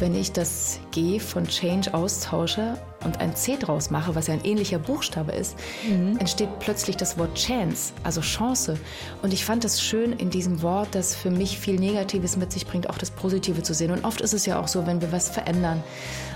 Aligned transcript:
wenn 0.00 0.14
ich 0.14 0.32
das 0.32 0.80
G 0.90 1.20
von 1.20 1.46
Change 1.46 1.92
austausche 1.94 2.78
und 3.04 3.20
ein 3.20 3.34
C 3.34 3.56
draus 3.56 3.90
mache, 3.90 4.14
was 4.14 4.26
ja 4.26 4.34
ein 4.34 4.44
ähnlicher 4.44 4.78
Buchstabe 4.78 5.32
ist, 5.32 5.56
mhm. 5.88 6.16
entsteht 6.18 6.48
plötzlich 6.58 6.96
das 6.96 7.18
Wort 7.18 7.34
Chance, 7.34 7.92
also 8.02 8.20
Chance. 8.20 8.78
Und 9.22 9.32
ich 9.32 9.44
fand 9.44 9.64
es 9.64 9.80
schön 9.82 10.12
in 10.12 10.30
diesem 10.30 10.62
Wort, 10.62 10.88
das 10.92 11.14
für 11.14 11.30
mich 11.30 11.58
viel 11.58 11.76
Negatives 11.76 12.36
mit 12.36 12.52
sich 12.52 12.66
bringt, 12.66 12.90
auch 12.90 12.98
das 12.98 13.10
Positive 13.10 13.62
zu 13.62 13.74
sehen. 13.74 13.90
Und 13.90 14.04
oft 14.04 14.20
ist 14.20 14.34
es 14.34 14.46
ja 14.46 14.60
auch 14.60 14.68
so, 14.68 14.86
wenn 14.86 15.00
wir 15.00 15.12
was 15.12 15.28
verändern, 15.28 15.82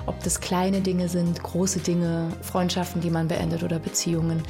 ob 0.07 0.23
das 0.23 0.41
kleine 0.41 0.81
Dinge 0.81 1.09
sind, 1.09 1.43
große 1.43 1.81
Dinge, 1.81 2.29
Freundschaften, 2.43 3.01
die 3.01 3.11
man 3.11 3.29
beendet 3.29 3.63
oder 3.63 3.79
Beziehungen, 3.79 4.43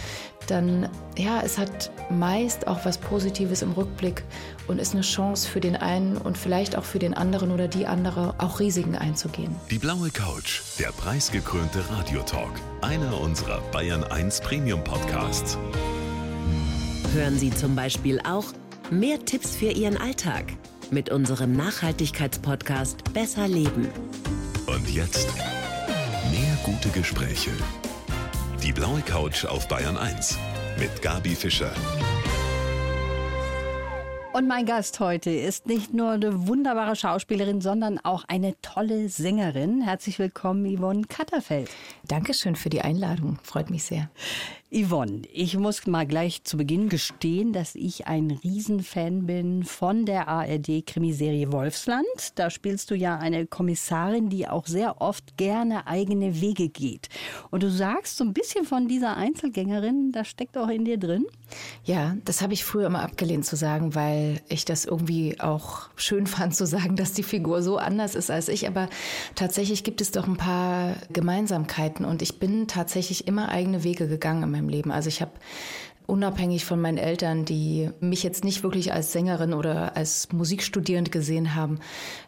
dann 0.49 0.89
ja, 1.17 1.41
es 1.43 1.59
hat 1.59 1.91
meist 2.11 2.67
auch 2.67 2.85
was 2.85 2.99
Positives 2.99 3.63
im 3.63 3.73
Rückblick 3.73 4.25
und 4.67 4.81
ist 4.81 4.93
eine 4.93 5.03
Chance 5.03 5.49
für 5.49 5.61
den 5.61 5.77
einen 5.77 6.17
und 6.17 6.39
vielleicht 6.39 6.77
auch 6.77 6.85
für 6.85 6.99
den 6.99 7.15
anderen 7.15 7.51
oder 7.51 7.69
die 7.69 7.87
andere, 7.87 8.35
auch 8.39 8.61
Risiken 8.61 8.97
einzugehen. 8.97 9.55
Die 9.71 9.79
blaue 9.79 10.11
Couch, 10.11 10.61
der 10.79 10.89
preisgekrönte 10.89 11.83
Radiotalk, 11.91 12.53
einer 12.81 13.21
unserer 13.21 13.61
Bayern 13.71 14.05
1 14.05 14.41
Premium 14.41 14.83
Podcasts. 14.83 15.59
Hören 17.13 17.39
Sie 17.39 17.51
zum 17.51 17.77
Beispiel 17.77 18.21
auch 18.21 18.47
mehr 18.91 19.25
Tipps 19.25 19.55
für 19.55 19.71
Ihren 19.71 19.97
Alltag 19.97 20.47
mit 20.91 21.11
unserem 21.11 21.53
Nachhaltigkeitspodcast 21.53 23.13
Besser 23.13 23.49
Leben. 23.49 23.89
Und 24.67 24.89
jetzt 24.91 25.29
mehr 26.31 26.59
gute 26.65 26.89
Gespräche. 26.89 27.51
Die 28.63 28.73
blaue 28.73 29.03
Couch 29.03 29.45
auf 29.45 29.69
Bayern 29.69 29.97
1 29.97 30.39
mit 30.79 31.03
Gabi 31.03 31.35
Fischer. 31.35 31.73
Und 34.35 34.49
mein 34.49 34.67
Gast 34.67 34.99
heute 34.99 35.31
ist 35.31 35.69
nicht 35.69 35.95
nur 35.95 36.11
eine 36.11 36.49
wunderbare 36.49 36.97
Schauspielerin, 36.97 37.61
sondern 37.61 38.01
auch 38.01 38.25
eine 38.27 38.61
tolle 38.63 39.09
Sängerin. 39.09 39.81
Herzlich 39.81 40.19
willkommen, 40.19 40.77
Yvonne 40.77 41.03
Katterfeld. 41.09 41.71
Dankeschön 42.09 42.57
für 42.57 42.69
die 42.69 42.81
Einladung. 42.81 43.39
Freut 43.45 43.71
mich 43.71 43.85
sehr. 43.85 44.11
Yvonne, 44.75 45.23
ich 45.33 45.57
muss 45.57 45.87
mal 45.87 46.05
gleich 46.05 46.43
zu 46.43 46.57
Beginn 46.57 46.89
gestehen, 46.89 47.53
dass 47.53 47.77
ich 47.77 48.09
ein 48.09 48.33
Riesenfan 48.43 49.25
bin 49.25 49.63
von 49.63 50.05
der 50.05 50.27
ARD-Krimiserie 50.27 51.53
Wolfsland. 51.53 52.05
Da 52.35 52.51
spielst 52.51 52.91
du 52.91 52.97
ja 52.97 53.17
eine 53.17 53.47
Kommissarin, 53.47 54.31
die 54.31 54.49
auch 54.49 54.67
sehr 54.67 55.01
oft 55.01 55.37
gerne 55.37 55.87
eigene 55.87 56.41
Wege 56.41 56.71
geht. 56.71 57.09
Und 57.53 57.63
du 57.63 57.71
sagst 57.71 58.17
so 58.17 58.25
ein 58.25 58.35
bisschen 58.35 58.65
von 58.65 58.89
dieser 58.89 59.17
Einzelgängerin, 59.17 60.11
das 60.11 60.27
steckt 60.27 60.59
auch 60.59 60.69
in 60.69 60.85
dir 60.85 60.99
drin. 60.99 61.25
Ja, 61.85 62.17
das 62.25 62.43
habe 62.43 62.53
ich 62.53 62.65
früher 62.65 62.89
immer 62.89 63.03
abgelehnt 63.03 63.47
zu 63.47 63.55
sagen, 63.55 63.95
weil 63.95 64.24
ich 64.49 64.65
das 64.65 64.85
irgendwie 64.85 65.41
auch 65.41 65.89
schön 65.97 66.27
fand 66.27 66.55
zu 66.55 66.67
sagen, 66.67 66.97
dass 66.97 67.13
die 67.13 67.23
Figur 67.23 67.63
so 67.63 67.79
anders 67.79 68.15
ist 68.15 68.31
als 68.31 68.49
ich. 68.49 68.67
Aber 68.69 68.89
tatsächlich 69.35 69.85
gibt 69.85 70.01
es 70.01 70.11
doch 70.11 70.27
ein 70.27 70.37
paar 70.37 70.95
Gemeinsamkeiten 71.13 72.05
und 72.05 72.23
ich 72.23 72.39
bin 72.39 72.69
tatsächlich 72.69 73.27
immer 73.27 73.49
eigene 73.49 73.85
Wege 73.85 74.09
gegangen 74.09 74.43
in 74.43 74.51
meinem 74.51 74.69
Leben. 74.69 74.91
Also 74.91 75.09
ich 75.09 75.21
habe 75.21 75.33
unabhängig 76.07 76.65
von 76.65 76.81
meinen 76.81 76.99
Eltern, 76.99 77.45
die 77.45 77.91
mich 78.01 78.23
jetzt 78.23 78.45
nicht 78.45 78.63
wirklich 78.63 78.93
als 78.93 79.13
Sängerin 79.13 79.55
oder 79.55 79.97
als 79.97 80.31
Musikstudierend 80.33 81.11
gesehen 81.11 81.55
haben, 81.55 81.79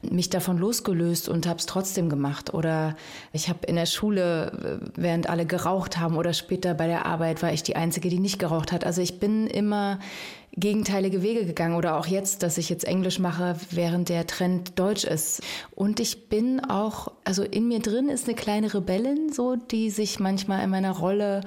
mich 0.03 0.31
davon 0.31 0.57
losgelöst 0.57 1.29
und 1.29 1.47
habe 1.47 1.59
es 1.59 1.67
trotzdem 1.67 2.09
gemacht. 2.09 2.55
Oder 2.55 2.97
ich 3.33 3.49
habe 3.49 3.67
in 3.67 3.77
der 3.77 3.87
Schule, 3.87 4.81
während 4.95 5.29
alle 5.29 5.45
geraucht 5.45 5.99
haben 5.99 6.17
oder 6.17 6.33
später 6.33 6.73
bei 6.75 6.87
der 6.87 7.05
Arbeit, 7.05 7.43
war 7.43 7.53
ich 7.53 7.63
die 7.63 7.77
Einzige, 7.77 8.09
die 8.09 8.21
nicht 8.21 8.39
geraucht 8.39 8.73
hat. 8.73 8.85
Also 8.85 9.03
ich 9.03 9.21
bin 9.21 9.47
immer 9.47 9.99
gegenteilige 10.57 11.23
Wege 11.23 11.45
gegangen 11.45 11.77
oder 11.77 11.97
auch 11.97 12.07
jetzt, 12.07 12.43
dass 12.43 12.57
ich 12.59 12.71
jetzt 12.71 12.85
Englisch 12.85 13.19
mache, 13.19 13.57
während 13.71 14.09
der 14.09 14.27
Trend 14.27 14.79
Deutsch 14.79 15.05
ist. 15.05 15.43
Und 15.75 16.01
ich 16.01 16.29
bin 16.29 16.61
auch, 16.61 17.13
also 17.25 17.43
in 17.43 17.69
mir 17.69 17.81
drin 17.81 18.09
ist 18.09 18.27
eine 18.27 18.37
kleine 18.37 18.73
Rebellin, 18.73 19.33
so, 19.33 19.57
die 19.57 19.91
sich 19.91 20.19
manchmal 20.19 20.65
in 20.65 20.71
meiner 20.71 20.93
Rolle 20.93 21.43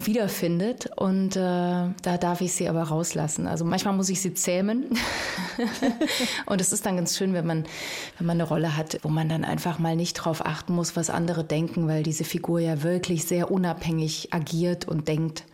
wiederfindet 0.00 0.90
und 0.96 1.36
äh, 1.36 1.40
da 1.40 2.18
darf 2.20 2.40
ich 2.40 2.52
sie 2.52 2.68
aber 2.68 2.82
rauslassen. 2.82 3.46
Also 3.46 3.64
manchmal 3.64 3.94
muss 3.94 4.08
ich 4.08 4.20
sie 4.20 4.34
zähmen 4.34 4.86
und 6.46 6.60
es 6.60 6.72
ist 6.72 6.84
dann 6.84 6.96
ganz 6.96 7.16
schön, 7.16 7.32
wenn 7.32 7.46
man 7.46 7.64
wenn 8.18 8.26
man 8.26 8.40
eine 8.40 8.48
Rolle 8.48 8.76
hat, 8.76 8.98
wo 9.02 9.08
man 9.08 9.28
dann 9.28 9.44
einfach 9.44 9.78
mal 9.78 9.96
nicht 9.96 10.14
drauf 10.14 10.44
achten 10.44 10.74
muss, 10.74 10.96
was 10.96 11.10
andere 11.10 11.44
denken, 11.44 11.86
weil 11.88 12.02
diese 12.02 12.24
Figur 12.24 12.60
ja 12.60 12.82
wirklich 12.82 13.24
sehr 13.24 13.50
unabhängig 13.50 14.34
agiert 14.34 14.86
und 14.86 15.08
denkt 15.08 15.44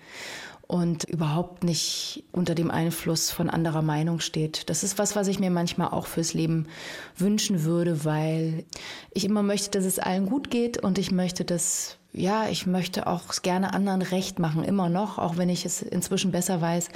und 0.70 1.02
überhaupt 1.02 1.64
nicht 1.64 2.22
unter 2.30 2.54
dem 2.54 2.70
Einfluss 2.70 3.32
von 3.32 3.50
anderer 3.50 3.82
Meinung 3.82 4.20
steht. 4.20 4.70
Das 4.70 4.84
ist 4.84 4.98
was, 4.98 5.16
was 5.16 5.26
ich 5.26 5.40
mir 5.40 5.50
manchmal 5.50 5.88
auch 5.88 6.06
fürs 6.06 6.32
Leben 6.32 6.68
wünschen 7.16 7.64
würde, 7.64 8.04
weil 8.04 8.64
ich 9.12 9.24
immer 9.24 9.42
möchte, 9.42 9.70
dass 9.70 9.84
es 9.84 9.98
allen 9.98 10.26
gut 10.26 10.48
geht 10.48 10.78
und 10.78 10.98
ich 10.98 11.10
möchte, 11.10 11.44
dass 11.44 11.96
ja, 12.12 12.48
ich 12.48 12.66
möchte 12.66 13.06
auch 13.06 13.22
gerne 13.42 13.72
anderen 13.72 14.02
recht 14.02 14.38
machen, 14.38 14.64
immer 14.64 14.88
noch, 14.88 15.18
auch 15.18 15.36
wenn 15.36 15.48
ich 15.48 15.64
es 15.64 15.80
inzwischen 15.80 16.32
besser 16.32 16.60
weiß. 16.60 16.88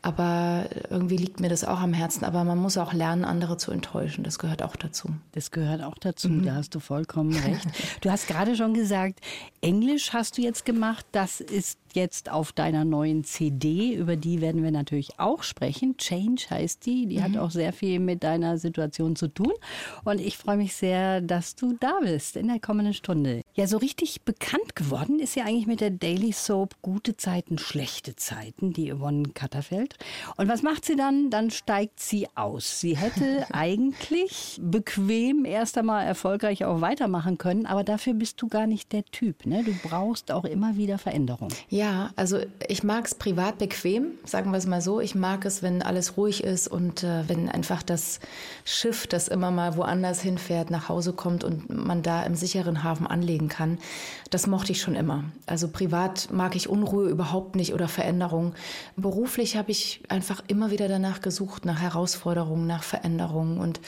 Aber 0.00 0.66
irgendwie 0.90 1.16
liegt 1.16 1.40
mir 1.40 1.48
das 1.48 1.64
auch 1.64 1.80
am 1.80 1.94
Herzen. 1.94 2.24
Aber 2.24 2.44
man 2.44 2.58
muss 2.58 2.76
auch 2.76 2.92
lernen, 2.92 3.24
andere 3.24 3.56
zu 3.56 3.72
enttäuschen. 3.72 4.22
Das 4.22 4.38
gehört 4.38 4.62
auch 4.62 4.76
dazu. 4.76 5.08
Das 5.32 5.50
gehört 5.50 5.82
auch 5.82 5.96
dazu. 5.96 6.28
Mhm. 6.28 6.44
Da 6.44 6.54
hast 6.56 6.74
du 6.74 6.80
vollkommen 6.80 7.34
recht. 7.44 7.66
Du 8.02 8.10
hast 8.10 8.28
gerade 8.28 8.54
schon 8.54 8.74
gesagt, 8.74 9.20
Englisch 9.62 10.12
hast 10.12 10.36
du 10.36 10.42
jetzt 10.42 10.66
gemacht. 10.66 11.06
Das 11.12 11.40
ist 11.40 11.78
jetzt 11.94 12.30
auf 12.30 12.52
deiner 12.52 12.84
neuen 12.84 13.24
CD. 13.24 13.94
Über 13.94 14.16
die 14.16 14.42
werden 14.42 14.62
wir 14.62 14.72
natürlich 14.72 15.18
auch 15.18 15.42
sprechen. 15.42 15.96
Change 15.96 16.44
heißt 16.50 16.84
die. 16.84 17.06
Die 17.06 17.18
mhm. 17.18 17.22
hat 17.22 17.36
auch 17.38 17.50
sehr 17.50 17.72
viel 17.72 17.98
mit 17.98 18.24
deiner 18.24 18.58
Situation 18.58 19.16
zu 19.16 19.28
tun. 19.28 19.52
Und 20.04 20.20
ich 20.20 20.36
freue 20.36 20.58
mich 20.58 20.74
sehr, 20.74 21.22
dass 21.22 21.54
du 21.54 21.76
da 21.80 22.00
bist 22.02 22.36
in 22.36 22.48
der 22.48 22.60
kommenden 22.60 22.94
Stunde. 22.94 23.40
Ja, 23.54 23.66
so 23.66 23.78
richtig 23.78 24.22
bekannt 24.22 24.53
geworden 24.74 25.20
ist 25.20 25.36
ja 25.36 25.44
eigentlich 25.44 25.68
mit 25.68 25.80
der 25.80 25.90
Daily 25.90 26.32
Soap 26.32 26.74
Gute 26.82 27.16
Zeiten, 27.16 27.58
schlechte 27.58 28.16
Zeiten, 28.16 28.72
die 28.72 28.92
Yvonne 28.92 29.28
Katterfeld. 29.34 29.96
Und 30.36 30.48
was 30.48 30.62
macht 30.62 30.84
sie 30.84 30.96
dann? 30.96 31.30
Dann 31.30 31.50
steigt 31.50 32.00
sie 32.00 32.26
aus. 32.34 32.80
Sie 32.80 32.96
hätte 32.96 33.46
eigentlich 33.52 34.58
bequem 34.60 35.44
erst 35.44 35.78
einmal 35.78 36.04
erfolgreich 36.04 36.64
auch 36.64 36.80
weitermachen 36.80 37.38
können, 37.38 37.66
aber 37.66 37.84
dafür 37.84 38.14
bist 38.14 38.42
du 38.42 38.48
gar 38.48 38.66
nicht 38.66 38.92
der 38.92 39.04
Typ. 39.04 39.46
Ne? 39.46 39.62
Du 39.62 39.72
brauchst 39.88 40.32
auch 40.32 40.44
immer 40.44 40.76
wieder 40.76 40.98
Veränderung. 40.98 41.48
Ja, 41.68 41.84
ja, 41.84 42.10
also 42.16 42.40
ich 42.66 42.82
mag 42.82 43.04
es 43.04 43.14
privat 43.14 43.58
bequem, 43.58 44.12
sagen 44.24 44.52
wir 44.52 44.56
es 44.56 44.66
mal 44.66 44.80
so. 44.80 45.00
Ich 45.00 45.14
mag 45.14 45.44
es, 45.44 45.62
wenn 45.62 45.82
alles 45.82 46.16
ruhig 46.16 46.42
ist 46.42 46.66
und 46.66 47.02
äh, 47.02 47.28
wenn 47.28 47.50
einfach 47.50 47.82
das 47.82 48.20
Schiff, 48.64 49.06
das 49.06 49.28
immer 49.28 49.50
mal 49.50 49.76
woanders 49.76 50.22
hinfährt, 50.22 50.70
nach 50.70 50.88
Hause 50.88 51.12
kommt 51.12 51.44
und 51.44 51.68
man 51.68 52.02
da 52.02 52.22
im 52.22 52.34
sicheren 52.36 52.82
Hafen 52.82 53.06
anlegen 53.06 53.48
kann. 53.48 53.78
Das 54.30 54.43
mochte 54.46 54.72
ich 54.72 54.80
schon 54.80 54.94
immer. 54.94 55.24
Also 55.46 55.68
privat 55.68 56.28
mag 56.32 56.56
ich 56.56 56.68
Unruhe 56.68 57.08
überhaupt 57.08 57.56
nicht 57.56 57.74
oder 57.74 57.88
Veränderung. 57.88 58.54
Beruflich 58.96 59.56
habe 59.56 59.70
ich 59.70 60.02
einfach 60.08 60.42
immer 60.48 60.70
wieder 60.70 60.88
danach 60.88 61.20
gesucht, 61.20 61.64
nach 61.64 61.80
Herausforderungen, 61.80 62.66
nach 62.66 62.82
Veränderungen 62.82 63.58
und 63.58 63.80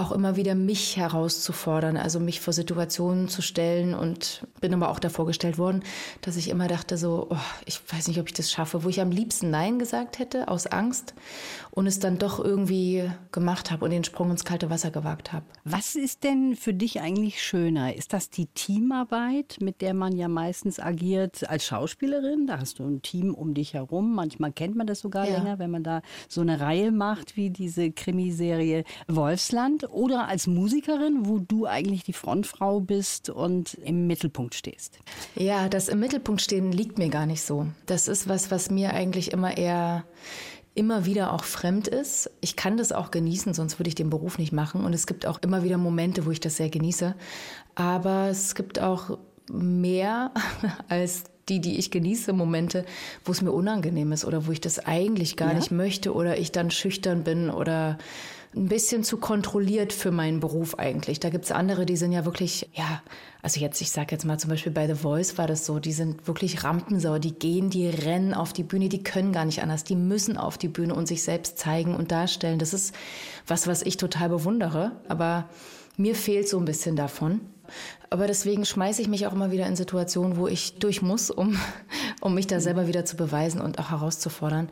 auch 0.00 0.12
immer 0.12 0.36
wieder 0.36 0.54
mich 0.54 0.96
herauszufordern, 0.96 1.96
also 1.96 2.20
mich 2.20 2.40
vor 2.40 2.52
Situationen 2.52 3.28
zu 3.28 3.42
stellen 3.42 3.94
und 3.94 4.46
bin 4.60 4.72
aber 4.72 4.88
auch 4.88 4.98
davor 4.98 5.26
gestellt 5.26 5.58
worden, 5.58 5.82
dass 6.22 6.36
ich 6.36 6.48
immer 6.48 6.68
dachte 6.68 6.96
so, 6.96 7.28
oh, 7.30 7.36
ich 7.66 7.80
weiß 7.92 8.08
nicht, 8.08 8.18
ob 8.18 8.26
ich 8.26 8.34
das 8.34 8.50
schaffe, 8.50 8.82
wo 8.82 8.88
ich 8.88 9.00
am 9.00 9.10
liebsten 9.10 9.50
Nein 9.50 9.78
gesagt 9.78 10.18
hätte 10.18 10.48
aus 10.48 10.66
Angst 10.66 11.14
und 11.70 11.86
es 11.86 11.98
dann 11.98 12.18
doch 12.18 12.42
irgendwie 12.42 13.10
gemacht 13.30 13.70
habe 13.70 13.84
und 13.84 13.90
den 13.90 14.04
Sprung 14.04 14.30
ins 14.30 14.44
kalte 14.44 14.70
Wasser 14.70 14.90
gewagt 14.90 15.32
habe. 15.32 15.44
Was 15.64 15.94
ist 15.94 16.24
denn 16.24 16.56
für 16.56 16.72
dich 16.72 17.00
eigentlich 17.00 17.42
schöner? 17.42 17.94
Ist 17.94 18.12
das 18.12 18.30
die 18.30 18.46
Teamarbeit, 18.46 19.58
mit 19.60 19.82
der 19.82 19.94
man 19.94 20.16
ja 20.16 20.28
meistens 20.28 20.80
agiert 20.80 21.48
als 21.48 21.64
Schauspielerin? 21.64 22.46
Da 22.46 22.58
hast 22.58 22.78
du 22.78 22.84
ein 22.84 23.02
Team 23.02 23.34
um 23.34 23.54
dich 23.54 23.74
herum. 23.74 24.14
Manchmal 24.14 24.52
kennt 24.52 24.76
man 24.76 24.86
das 24.86 25.00
sogar 25.00 25.28
ja. 25.28 25.36
länger, 25.36 25.58
wenn 25.58 25.70
man 25.70 25.84
da 25.84 26.00
so 26.28 26.40
eine 26.40 26.60
Reihe 26.60 26.90
macht 26.90 27.36
wie 27.36 27.50
diese 27.50 27.90
Krimiserie 27.92 28.84
Wolfsland 29.06 29.89
oder 29.92 30.28
als 30.28 30.46
Musikerin, 30.46 31.26
wo 31.26 31.38
du 31.38 31.66
eigentlich 31.66 32.04
die 32.04 32.12
Frontfrau 32.12 32.80
bist 32.80 33.30
und 33.30 33.74
im 33.74 34.06
Mittelpunkt 34.06 34.54
stehst? 34.54 34.98
Ja, 35.34 35.68
das 35.68 35.88
im 35.88 36.00
Mittelpunkt 36.00 36.40
stehen 36.40 36.72
liegt 36.72 36.98
mir 36.98 37.08
gar 37.08 37.26
nicht 37.26 37.42
so. 37.42 37.66
Das 37.86 38.08
ist 38.08 38.28
was, 38.28 38.50
was 38.50 38.70
mir 38.70 38.94
eigentlich 38.94 39.32
immer 39.32 39.56
eher 39.56 40.04
immer 40.74 41.04
wieder 41.04 41.32
auch 41.32 41.44
fremd 41.44 41.88
ist. 41.88 42.30
Ich 42.40 42.56
kann 42.56 42.76
das 42.76 42.92
auch 42.92 43.10
genießen, 43.10 43.54
sonst 43.54 43.78
würde 43.78 43.88
ich 43.88 43.94
den 43.94 44.08
Beruf 44.10 44.38
nicht 44.38 44.52
machen. 44.52 44.84
Und 44.84 44.94
es 44.94 45.06
gibt 45.06 45.26
auch 45.26 45.40
immer 45.42 45.62
wieder 45.64 45.78
Momente, 45.78 46.26
wo 46.26 46.30
ich 46.30 46.40
das 46.40 46.56
sehr 46.56 46.70
genieße. 46.70 47.14
Aber 47.74 48.28
es 48.28 48.54
gibt 48.54 48.78
auch 48.78 49.18
mehr 49.50 50.32
als 50.88 51.24
die, 51.50 51.60
die 51.60 51.78
ich 51.78 51.90
genieße, 51.90 52.32
Momente, 52.32 52.84
wo 53.24 53.32
es 53.32 53.42
mir 53.42 53.52
unangenehm 53.52 54.12
ist 54.12 54.24
oder 54.24 54.46
wo 54.46 54.52
ich 54.52 54.60
das 54.60 54.78
eigentlich 54.78 55.36
gar 55.36 55.50
ja? 55.50 55.58
nicht 55.58 55.70
möchte 55.70 56.14
oder 56.14 56.38
ich 56.38 56.52
dann 56.52 56.70
schüchtern 56.70 57.24
bin 57.24 57.50
oder 57.50 57.98
ein 58.54 58.66
bisschen 58.66 59.04
zu 59.04 59.18
kontrolliert 59.18 59.92
für 59.92 60.10
meinen 60.10 60.40
Beruf 60.40 60.76
eigentlich. 60.76 61.20
Da 61.20 61.30
gibt 61.30 61.44
es 61.44 61.52
andere, 61.52 61.86
die 61.86 61.96
sind 61.96 62.10
ja 62.10 62.24
wirklich, 62.24 62.68
ja, 62.74 63.00
also 63.42 63.60
jetzt, 63.60 63.80
ich 63.80 63.92
sage 63.92 64.08
jetzt 64.10 64.24
mal 64.24 64.38
zum 64.38 64.50
Beispiel 64.50 64.72
bei 64.72 64.88
The 64.88 64.96
Voice 64.96 65.38
war 65.38 65.46
das 65.46 65.64
so, 65.64 65.78
die 65.78 65.92
sind 65.92 66.26
wirklich 66.26 66.64
Rampensau, 66.64 67.18
die 67.18 67.32
gehen, 67.32 67.70
die 67.70 67.88
rennen 67.88 68.34
auf 68.34 68.52
die 68.52 68.64
Bühne, 68.64 68.88
die 68.88 69.04
können 69.04 69.32
gar 69.32 69.44
nicht 69.44 69.62
anders, 69.62 69.84
die 69.84 69.94
müssen 69.94 70.36
auf 70.36 70.58
die 70.58 70.68
Bühne 70.68 70.94
und 70.96 71.06
sich 71.06 71.22
selbst 71.22 71.58
zeigen 71.58 71.94
und 71.94 72.10
darstellen. 72.10 72.58
Das 72.58 72.74
ist 72.74 72.92
was, 73.46 73.68
was 73.68 73.82
ich 73.82 73.98
total 73.98 74.28
bewundere, 74.30 74.92
aber 75.06 75.48
mir 75.96 76.16
fehlt 76.16 76.48
so 76.48 76.58
ein 76.58 76.64
bisschen 76.64 76.96
davon. 76.96 77.40
Aber 78.10 78.26
deswegen 78.26 78.64
schmeiße 78.64 79.02
ich 79.02 79.08
mich 79.08 79.26
auch 79.26 79.32
immer 79.32 79.50
wieder 79.50 79.66
in 79.66 79.76
Situationen, 79.76 80.36
wo 80.36 80.46
ich 80.46 80.78
durch 80.78 81.02
muss, 81.02 81.30
um, 81.30 81.58
um 82.20 82.34
mich 82.34 82.46
da 82.46 82.60
selber 82.60 82.86
wieder 82.86 83.04
zu 83.04 83.16
beweisen 83.16 83.60
und 83.60 83.78
auch 83.78 83.90
herauszufordern 83.90 84.68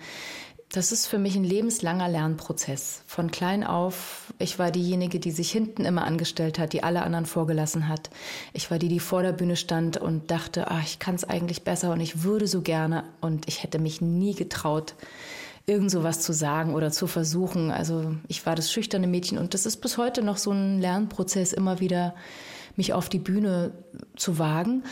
das 0.71 0.93
ist 0.93 1.07
für 1.07 1.19
mich 1.19 1.35
ein 1.35 1.45
lebenslanger 1.45 2.09
Lernprozess. 2.09 3.03
Von 3.07 3.31
klein 3.31 3.65
auf, 3.65 4.35
ich 4.39 4.59
war 4.59 4.71
diejenige, 4.71 5.19
die 5.19 5.31
sich 5.31 5.51
hinten 5.51 5.87
immer 5.87 6.05
angestellt 6.05 6.59
hat, 6.59 6.75
die 6.75 6.83
alle 6.83 7.03
anderen 7.03 7.25
vorgelassen 7.25 7.89
hat. 7.89 8.11
Ich 8.53 8.71
war 8.71 8.79
die, 8.79 8.89
die 8.89 9.01
vor 9.01 9.23
der 9.23 9.33
Bühne 9.33 9.57
stand 9.57 9.97
und 9.97 10.31
dachte, 10.31 10.71
ach, 10.71 10.83
ich 10.85 10.99
kann 10.99 11.15
es 11.15 11.25
eigentlich 11.25 11.63
besser 11.63 11.93
und 11.93 12.01
ich 12.01 12.23
würde 12.23 12.47
so 12.47 12.61
gerne 12.61 13.05
und 13.23 13.49
ich 13.49 13.63
hätte 13.63 13.79
mich 13.79 14.03
nie 14.03 14.35
getraut, 14.35 14.95
irgend 15.65 15.91
so 15.91 16.03
was 16.03 16.21
zu 16.21 16.35
sagen 16.35 16.75
oder 16.75 16.91
zu 16.91 17.07
versuchen. 17.07 17.71
Also 17.71 18.15
ich 18.27 18.45
war 18.45 18.55
das 18.55 18.71
schüchterne 18.71 19.07
Mädchen 19.07 19.39
und 19.39 19.55
das 19.55 19.65
ist 19.65 19.79
bis 19.79 19.97
heute 19.97 20.23
noch 20.23 20.37
so 20.37 20.51
ein 20.51 20.81
Lernprozess, 20.81 21.55
immer 21.55 21.81
wieder 21.81 22.15
mich 22.79 22.95
auf 22.95 23.09
die 23.09 23.19
Bühne 23.19 23.73
zu 24.17 24.39
wagen 24.39 24.85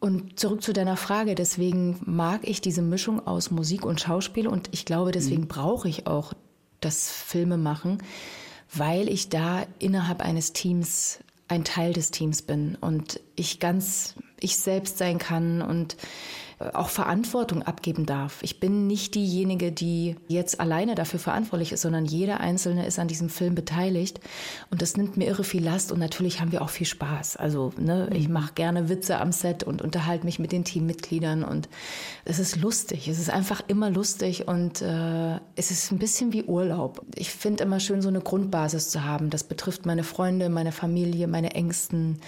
und 0.00 0.38
zurück 0.38 0.62
zu 0.62 0.72
deiner 0.72 0.96
Frage, 0.96 1.34
deswegen 1.34 2.00
mag 2.04 2.46
ich 2.46 2.60
diese 2.60 2.82
Mischung 2.82 3.26
aus 3.26 3.50
Musik 3.50 3.84
und 3.84 4.00
Schauspiel 4.00 4.46
und 4.48 4.68
ich 4.72 4.84
glaube, 4.84 5.12
deswegen 5.12 5.42
mhm. 5.42 5.48
brauche 5.48 5.88
ich 5.88 6.06
auch 6.06 6.32
das 6.80 7.10
Filmemachen, 7.10 8.02
weil 8.72 9.08
ich 9.08 9.28
da 9.28 9.64
innerhalb 9.78 10.22
eines 10.22 10.52
Teams 10.52 11.18
ein 11.48 11.64
Teil 11.64 11.92
des 11.92 12.10
Teams 12.10 12.42
bin 12.42 12.76
und 12.80 13.20
ich 13.34 13.58
ganz 13.58 14.14
ich 14.38 14.56
selbst 14.58 14.98
sein 14.98 15.18
kann 15.18 15.62
und 15.62 15.96
auch 16.74 16.88
Verantwortung 16.88 17.62
abgeben 17.62 18.04
darf. 18.04 18.42
Ich 18.42 18.58
bin 18.58 18.88
nicht 18.88 19.14
diejenige, 19.14 19.70
die 19.70 20.16
jetzt 20.26 20.58
alleine 20.58 20.96
dafür 20.96 21.20
verantwortlich 21.20 21.70
ist, 21.70 21.82
sondern 21.82 22.04
jeder 22.04 22.40
Einzelne 22.40 22.84
ist 22.84 22.98
an 22.98 23.06
diesem 23.06 23.28
Film 23.28 23.54
beteiligt. 23.54 24.18
Und 24.70 24.82
das 24.82 24.96
nimmt 24.96 25.16
mir 25.16 25.28
irre 25.28 25.44
viel 25.44 25.62
Last 25.62 25.92
und 25.92 26.00
natürlich 26.00 26.40
haben 26.40 26.50
wir 26.50 26.62
auch 26.62 26.70
viel 26.70 26.86
Spaß. 26.86 27.36
Also 27.36 27.72
ne, 27.78 28.10
ich 28.12 28.26
mhm. 28.26 28.34
mache 28.34 28.54
gerne 28.54 28.88
Witze 28.88 29.20
am 29.20 29.30
Set 29.30 29.62
und 29.62 29.82
unterhalte 29.82 30.24
mich 30.24 30.40
mit 30.40 30.50
den 30.50 30.64
Teammitgliedern 30.64 31.44
und 31.44 31.68
es 32.24 32.40
ist 32.40 32.56
lustig. 32.56 33.06
Es 33.06 33.20
ist 33.20 33.30
einfach 33.30 33.62
immer 33.68 33.90
lustig 33.90 34.48
und 34.48 34.82
äh, 34.82 35.36
es 35.54 35.70
ist 35.70 35.92
ein 35.92 35.98
bisschen 35.98 36.32
wie 36.32 36.42
Urlaub. 36.42 37.04
Ich 37.14 37.30
finde 37.30 37.62
immer 37.62 37.78
schön, 37.78 38.02
so 38.02 38.08
eine 38.08 38.20
Grundbasis 38.20 38.88
zu 38.88 39.04
haben. 39.04 39.30
Das 39.30 39.44
betrifft 39.44 39.86
meine 39.86 40.02
Freunde, 40.02 40.48
meine 40.48 40.72
Familie, 40.72 41.28
meine 41.28 41.52
Ängsten. 41.52 42.18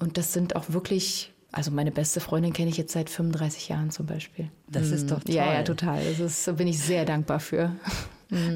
Und 0.00 0.16
das 0.16 0.32
sind 0.32 0.56
auch 0.56 0.64
wirklich 0.68 1.33
also 1.54 1.70
meine 1.70 1.92
beste 1.92 2.20
Freundin 2.20 2.52
kenne 2.52 2.70
ich 2.70 2.76
jetzt 2.76 2.92
seit 2.92 3.08
35 3.08 3.68
Jahren 3.68 3.90
zum 3.90 4.06
Beispiel. 4.06 4.50
Das 4.68 4.90
ist 4.90 5.10
doch 5.10 5.22
toll. 5.22 5.34
Ja, 5.34 5.52
ja, 5.52 5.62
total. 5.62 6.02
Das 6.04 6.18
ist, 6.18 6.56
bin 6.56 6.66
ich 6.66 6.78
sehr 6.78 7.04
dankbar 7.04 7.38
für. 7.38 7.76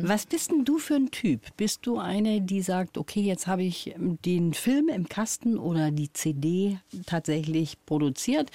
Was 0.02 0.26
bist 0.26 0.50
denn 0.50 0.64
du 0.64 0.78
für 0.78 0.94
ein 0.94 1.10
Typ? 1.10 1.42
Bist 1.56 1.86
du 1.86 1.98
eine, 1.98 2.40
die 2.40 2.62
sagt, 2.62 2.98
okay, 2.98 3.20
jetzt 3.20 3.46
habe 3.46 3.62
ich 3.62 3.94
den 3.98 4.52
Film 4.52 4.88
im 4.88 5.08
Kasten 5.08 5.58
oder 5.58 5.92
die 5.92 6.12
CD 6.12 6.78
tatsächlich 7.06 7.76
produziert? 7.86 8.50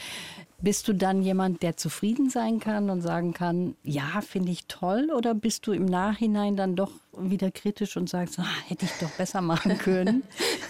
Bist 0.63 0.88
du 0.88 0.94
dann 0.94 1.21
jemand, 1.21 1.62
der 1.62 1.75
zufrieden 1.75 2.30
sein 2.30 2.62
kann 2.62 2.89
und 2.89 3.01
sagen 3.01 3.33
kann, 3.33 3.75
ja, 3.83 4.21
finde 4.25 4.54
ich 4.54 4.65
toll? 4.68 5.12
Oder 5.13 5.36
bist 5.36 5.68
du 5.68 5.74
im 5.74 5.83
Nachhinein 5.83 6.56
dann 6.56 6.77
doch 6.77 6.92
wieder 7.18 7.51
kritisch 7.51 7.98
und 7.98 8.10
sagst, 8.10 8.39
ah, 8.39 8.45
hätte 8.69 8.86
ich 8.86 8.92
doch 9.01 9.10
besser 9.10 9.42
machen 9.42 9.77
können? 9.77 10.24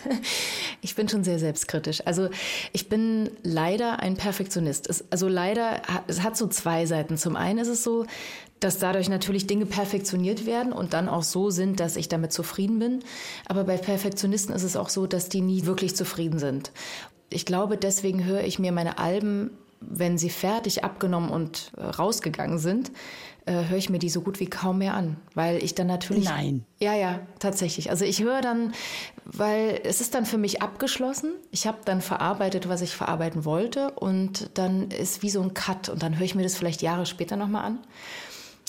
ich 0.82 0.96
bin 0.96 1.08
schon 1.08 1.24
sehr 1.24 1.38
selbstkritisch. 1.38 2.08
Also 2.08 2.30
ich 2.72 2.90
bin 2.90 3.30
leider 3.44 4.00
ein 4.00 4.16
Perfektionist. 4.18 4.90
Es, 4.90 5.06
also 5.12 5.28
leider, 5.28 5.80
es 6.08 6.24
hat 6.24 6.38
so 6.38 6.48
zwei 6.48 6.88
Seiten. 6.88 7.16
Zum 7.16 7.36
einen 7.36 7.60
ist 7.60 7.68
es 7.68 7.84
so, 7.84 8.08
dass 8.60 8.80
dadurch 8.80 9.10
natürlich 9.10 9.46
Dinge 9.46 9.68
perfektioniert 9.68 10.48
werden 10.48 10.74
und 10.74 10.94
dann 10.94 11.08
auch 11.08 11.22
so 11.22 11.52
sind, 11.52 11.80
dass 11.80 11.98
ich 11.98 12.10
damit 12.10 12.34
zufrieden 12.34 12.80
bin. 12.80 13.04
Aber 13.46 13.64
bei 13.64 13.78
Perfektionisten 13.78 14.56
ist 14.56 14.64
es 14.64 14.76
auch 14.76 14.90
so, 14.90 15.06
dass 15.06 15.30
die 15.30 15.42
nie 15.42 15.68
wirklich 15.68 15.96
zufrieden 15.96 16.40
sind. 16.40 16.72
Ich 17.30 17.46
glaube, 17.46 17.78
deswegen 17.78 18.26
höre 18.26 18.44
ich 18.44 18.58
mir 18.58 18.72
meine 18.72 18.98
Alben 18.98 19.52
wenn 19.90 20.18
sie 20.18 20.30
fertig 20.30 20.84
abgenommen 20.84 21.30
und 21.30 21.72
äh, 21.78 21.84
rausgegangen 21.84 22.60
sind, 22.60 22.92
äh, 23.46 23.66
höre 23.66 23.78
ich 23.78 23.90
mir 23.90 24.00
die 24.00 24.10
so 24.10 24.22
gut 24.22 24.40
wie 24.40 24.46
kaum 24.46 24.78
mehr 24.78 24.94
an, 24.94 25.18
weil 25.34 25.62
ich 25.64 25.76
dann 25.76 25.88
natürlich 25.88 26.26
Nein. 26.26 26.66
Ja, 26.80 26.94
ja, 26.94 27.20
tatsächlich. 27.40 27.90
Also 27.90 28.06
ich 28.06 28.24
höre 28.24 28.42
dann, 28.42 28.74
weil 29.26 29.82
es 29.84 30.02
ist 30.02 30.16
dann 30.16 30.26
für 30.26 30.38
mich 30.38 30.62
abgeschlossen. 30.62 31.34
Ich 31.52 31.68
habe 31.68 31.80
dann 31.86 32.02
verarbeitet, 32.02 32.70
was 32.70 32.82
ich 32.82 32.96
verarbeiten 32.96 33.46
wollte 33.46 33.92
und 33.92 34.50
dann 34.54 34.92
ist 34.92 35.24
wie 35.24 35.30
so 35.30 35.42
ein 35.42 35.54
Cut 35.54 35.90
und 35.90 36.02
dann 36.04 36.18
höre 36.18 36.26
ich 36.26 36.36
mir 36.36 36.44
das 36.44 36.56
vielleicht 36.56 36.82
Jahre 36.82 37.06
später 37.06 37.36
nochmal 37.36 37.66
an. 37.66 37.80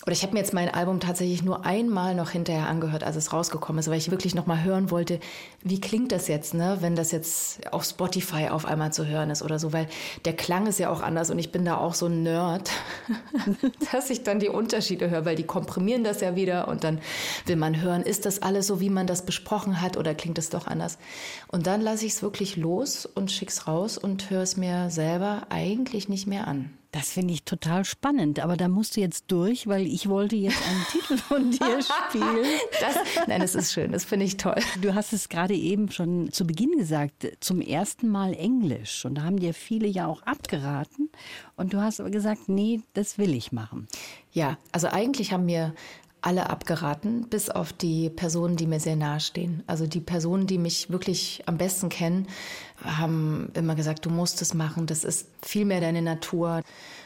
Oder 0.05 0.13
ich 0.13 0.23
habe 0.23 0.35
mir 0.35 0.41
jetzt 0.41 0.53
mein 0.53 0.69
Album 0.69 1.01
tatsächlich 1.01 1.43
nur 1.43 1.65
einmal 1.65 2.15
noch 2.15 2.31
hinterher 2.31 2.69
angehört, 2.69 3.05
als 3.05 3.17
es 3.17 3.33
rausgekommen 3.33 3.81
ist, 3.81 3.89
weil 3.89 3.97
ich 3.97 4.11
wirklich 4.11 4.35
noch 4.35 4.47
mal 4.47 4.63
hören 4.63 4.91
wollte, 4.91 5.19
wie 5.63 5.81
klingt 5.81 6.13
das 6.13 6.29
jetzt, 6.29 6.53
ne, 6.53 6.79
wenn 6.81 6.95
das 6.95 7.11
jetzt 7.11 7.73
auf 7.73 7.85
Spotify 7.85 8.49
auf 8.49 8.67
einmal 8.67 8.93
zu 8.93 9.07
hören 9.07 9.31
ist 9.31 9.43
oder 9.43 9.59
so, 9.59 9.73
weil 9.73 9.89
der 10.27 10.35
Klang 10.35 10.67
ist 10.67 10.79
ja 10.79 10.91
auch 10.91 11.01
anders 11.01 11.31
und 11.31 11.39
ich 11.39 11.53
bin 11.53 11.65
da 11.65 11.79
auch 11.79 11.95
so 11.95 12.07
ein 12.07 12.23
Nerd, 12.23 12.71
dass 13.93 14.11
ich 14.11 14.23
dann 14.23 14.41
die 14.41 14.51
Unterschiede 14.51 15.09
höre, 15.09 15.25
weil 15.25 15.37
die 15.37 15.45
komprimieren 15.45 16.05
das 16.05 16.21
ja 16.21 16.37
wieder 16.37 16.69
und 16.69 16.85
dann 16.85 17.01
will 17.47 17.57
man 17.57 17.81
hören, 17.81 18.03
ist 18.03 18.27
das 18.27 18.43
alles 18.43 18.67
so, 18.67 18.81
wie 18.81 18.91
man 18.91 19.07
das 19.07 19.25
besprochen 19.25 19.81
hat 19.81 19.97
oder 19.97 20.15
klingt 20.15 20.37
es 20.37 20.51
doch 20.51 20.67
anders? 20.67 20.99
Und 21.49 21.67
dann 21.67 21.81
lasse 21.81 22.05
ich 22.05 22.13
es 22.13 22.23
wirklich 22.23 22.57
los 22.57 23.07
und 23.07 23.33
schick's 23.33 23.67
raus 23.67 23.97
und 23.97 24.29
höre 24.29 24.43
es 24.43 24.59
mir 24.59 24.91
selber 24.91 25.47
eigentlich 25.49 26.11
nicht 26.11 26.27
mehr 26.27 26.47
an. 26.47 26.71
Das 26.95 27.11
finde 27.11 27.35
ich 27.35 27.43
total 27.43 27.85
spannend, 27.85 28.39
aber 28.39 28.57
da 28.57 28.69
musst 28.69 28.97
du 28.97 29.01
jetzt 29.01 29.25
durch, 29.27 29.67
weil 29.67 29.85
ich 29.85 30.09
wollte 30.09 30.37
jetzt 30.37 30.63
einen 30.63 30.85
Titel 30.93 31.17
von 31.17 31.51
dir 31.51 31.83
spielen. 31.83 32.47
Das, 32.81 33.27
nein, 33.27 33.41
das 33.41 33.57
ist 33.57 33.73
schön, 33.73 33.91
das 33.91 34.05
finde 34.05 34.27
ich 34.27 34.37
toll. 34.37 34.55
Du 34.81 34.95
hast 34.95 35.13
es 35.13 35.29
gerade 35.29 35.55
eben 35.55 35.91
schon 35.91 36.31
zu 36.31 36.47
Beginn 36.47 36.79
gesagt, 36.79 37.37
zum 37.41 37.61
ersten 37.61 38.09
Mal 38.09 38.33
Englisch. 38.35 39.05
Und 39.05 39.17
da 39.17 39.25
haben 39.25 39.41
dir 39.41 39.55
viele 39.55 39.89
ja 39.89 40.07
auch 40.07 40.23
abgeraten. 40.23 41.11
Und 41.57 41.73
du 41.73 41.81
hast 41.81 41.99
aber 41.99 42.11
gesagt, 42.11 42.49
nee, 42.49 42.81
das 42.93 43.19
will 43.19 43.35
ich 43.35 43.51
machen. 43.51 43.89
Ja, 44.31 44.57
also 44.71 44.87
eigentlich 44.87 45.33
haben 45.33 45.47
mir 45.47 45.75
alle 46.25 46.49
abgeraten, 46.49 47.29
bis 47.29 47.51
auf 47.51 47.75
die 47.75 48.09
Personen, 48.09 48.57
die 48.57 48.67
mir 48.67 48.81
sehr 48.81 48.97
nahe 48.97 49.21
stehen. 49.21 49.63
Also 49.67 49.87
die 49.87 50.01
Personen, 50.01 50.47
die 50.47 50.57
mich 50.57 50.89
wirklich 50.89 51.43
am 51.45 51.59
besten 51.59 51.91
kennen, 51.91 52.29
haben 52.83 53.51
immer 53.53 53.75
gesagt, 53.75 54.07
du 54.07 54.11
musst 54.11 54.41
es 54.41 54.55
machen, 54.55 54.87
das 54.87 55.05
ist 55.05 55.29
viel 55.43 55.67
mehr 55.67 55.83
deine 55.83 56.01
Natur. 56.01 56.63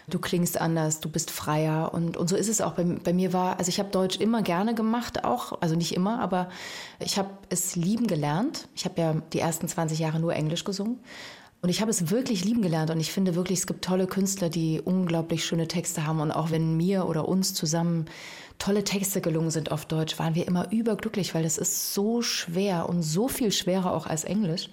Du 0.08 0.20
klingst 0.20 0.60
anders, 0.60 1.00
du 1.00 1.10
bist 1.10 1.32
freier 1.32 1.92
und, 1.92 2.16
und 2.16 2.28
so 2.28 2.36
ist 2.36 2.48
es 2.48 2.60
auch. 2.60 2.74
Bei, 2.74 2.84
bei 2.84 3.12
mir 3.12 3.32
war, 3.32 3.58
also 3.58 3.68
ich 3.68 3.80
habe 3.80 3.90
Deutsch 3.90 4.18
immer 4.20 4.42
gerne 4.42 4.74
gemacht, 4.74 5.24
auch, 5.24 5.60
also 5.60 5.74
nicht 5.74 5.96
immer, 5.96 6.20
aber 6.20 6.48
ich 7.00 7.18
habe 7.18 7.30
es 7.50 7.74
lieben 7.74 8.06
gelernt. 8.06 8.68
Ich 8.76 8.84
habe 8.84 9.00
ja 9.00 9.14
die 9.32 9.40
ersten 9.40 9.66
20 9.66 9.98
Jahre 9.98 10.20
nur 10.20 10.32
Englisch 10.32 10.62
gesungen. 10.62 11.00
Und 11.60 11.70
ich 11.70 11.80
habe 11.80 11.90
es 11.90 12.10
wirklich 12.10 12.44
lieben 12.44 12.62
gelernt 12.62 12.90
und 12.90 13.00
ich 13.00 13.10
finde 13.10 13.34
wirklich, 13.34 13.58
es 13.58 13.66
gibt 13.66 13.84
tolle 13.84 14.06
Künstler, 14.06 14.48
die 14.48 14.80
unglaublich 14.80 15.44
schöne 15.44 15.66
Texte 15.66 16.06
haben. 16.06 16.20
Und 16.20 16.30
auch 16.30 16.52
wenn 16.52 16.76
mir 16.76 17.06
oder 17.06 17.26
uns 17.26 17.52
zusammen 17.52 18.06
tolle 18.58 18.84
Texte 18.84 19.20
gelungen 19.20 19.50
sind 19.50 19.70
auf 19.70 19.86
Deutsch, 19.86 20.18
waren 20.18 20.34
wir 20.34 20.46
immer 20.46 20.70
überglücklich, 20.72 21.34
weil 21.34 21.42
das 21.42 21.58
ist 21.58 21.94
so 21.94 22.22
schwer 22.22 22.88
und 22.88 23.02
so 23.02 23.28
viel 23.28 23.52
schwerer 23.52 23.92
auch 23.92 24.06
als 24.06 24.24
Englisch. 24.24 24.68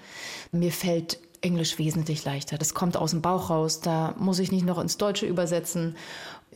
Mir 0.52 0.72
fällt 0.72 1.20
Englisch 1.42 1.78
wesentlich 1.78 2.26
leichter. 2.26 2.58
Das 2.58 2.74
kommt 2.74 2.98
aus 2.98 3.12
dem 3.12 3.22
Bauch 3.22 3.50
raus, 3.50 3.82
da 3.82 4.16
muss 4.18 4.40
ich 4.40 4.52
nicht 4.52 4.66
noch 4.66 4.80
ins 4.80 4.98
Deutsche 4.98 5.28
übersetzen. 5.28 5.96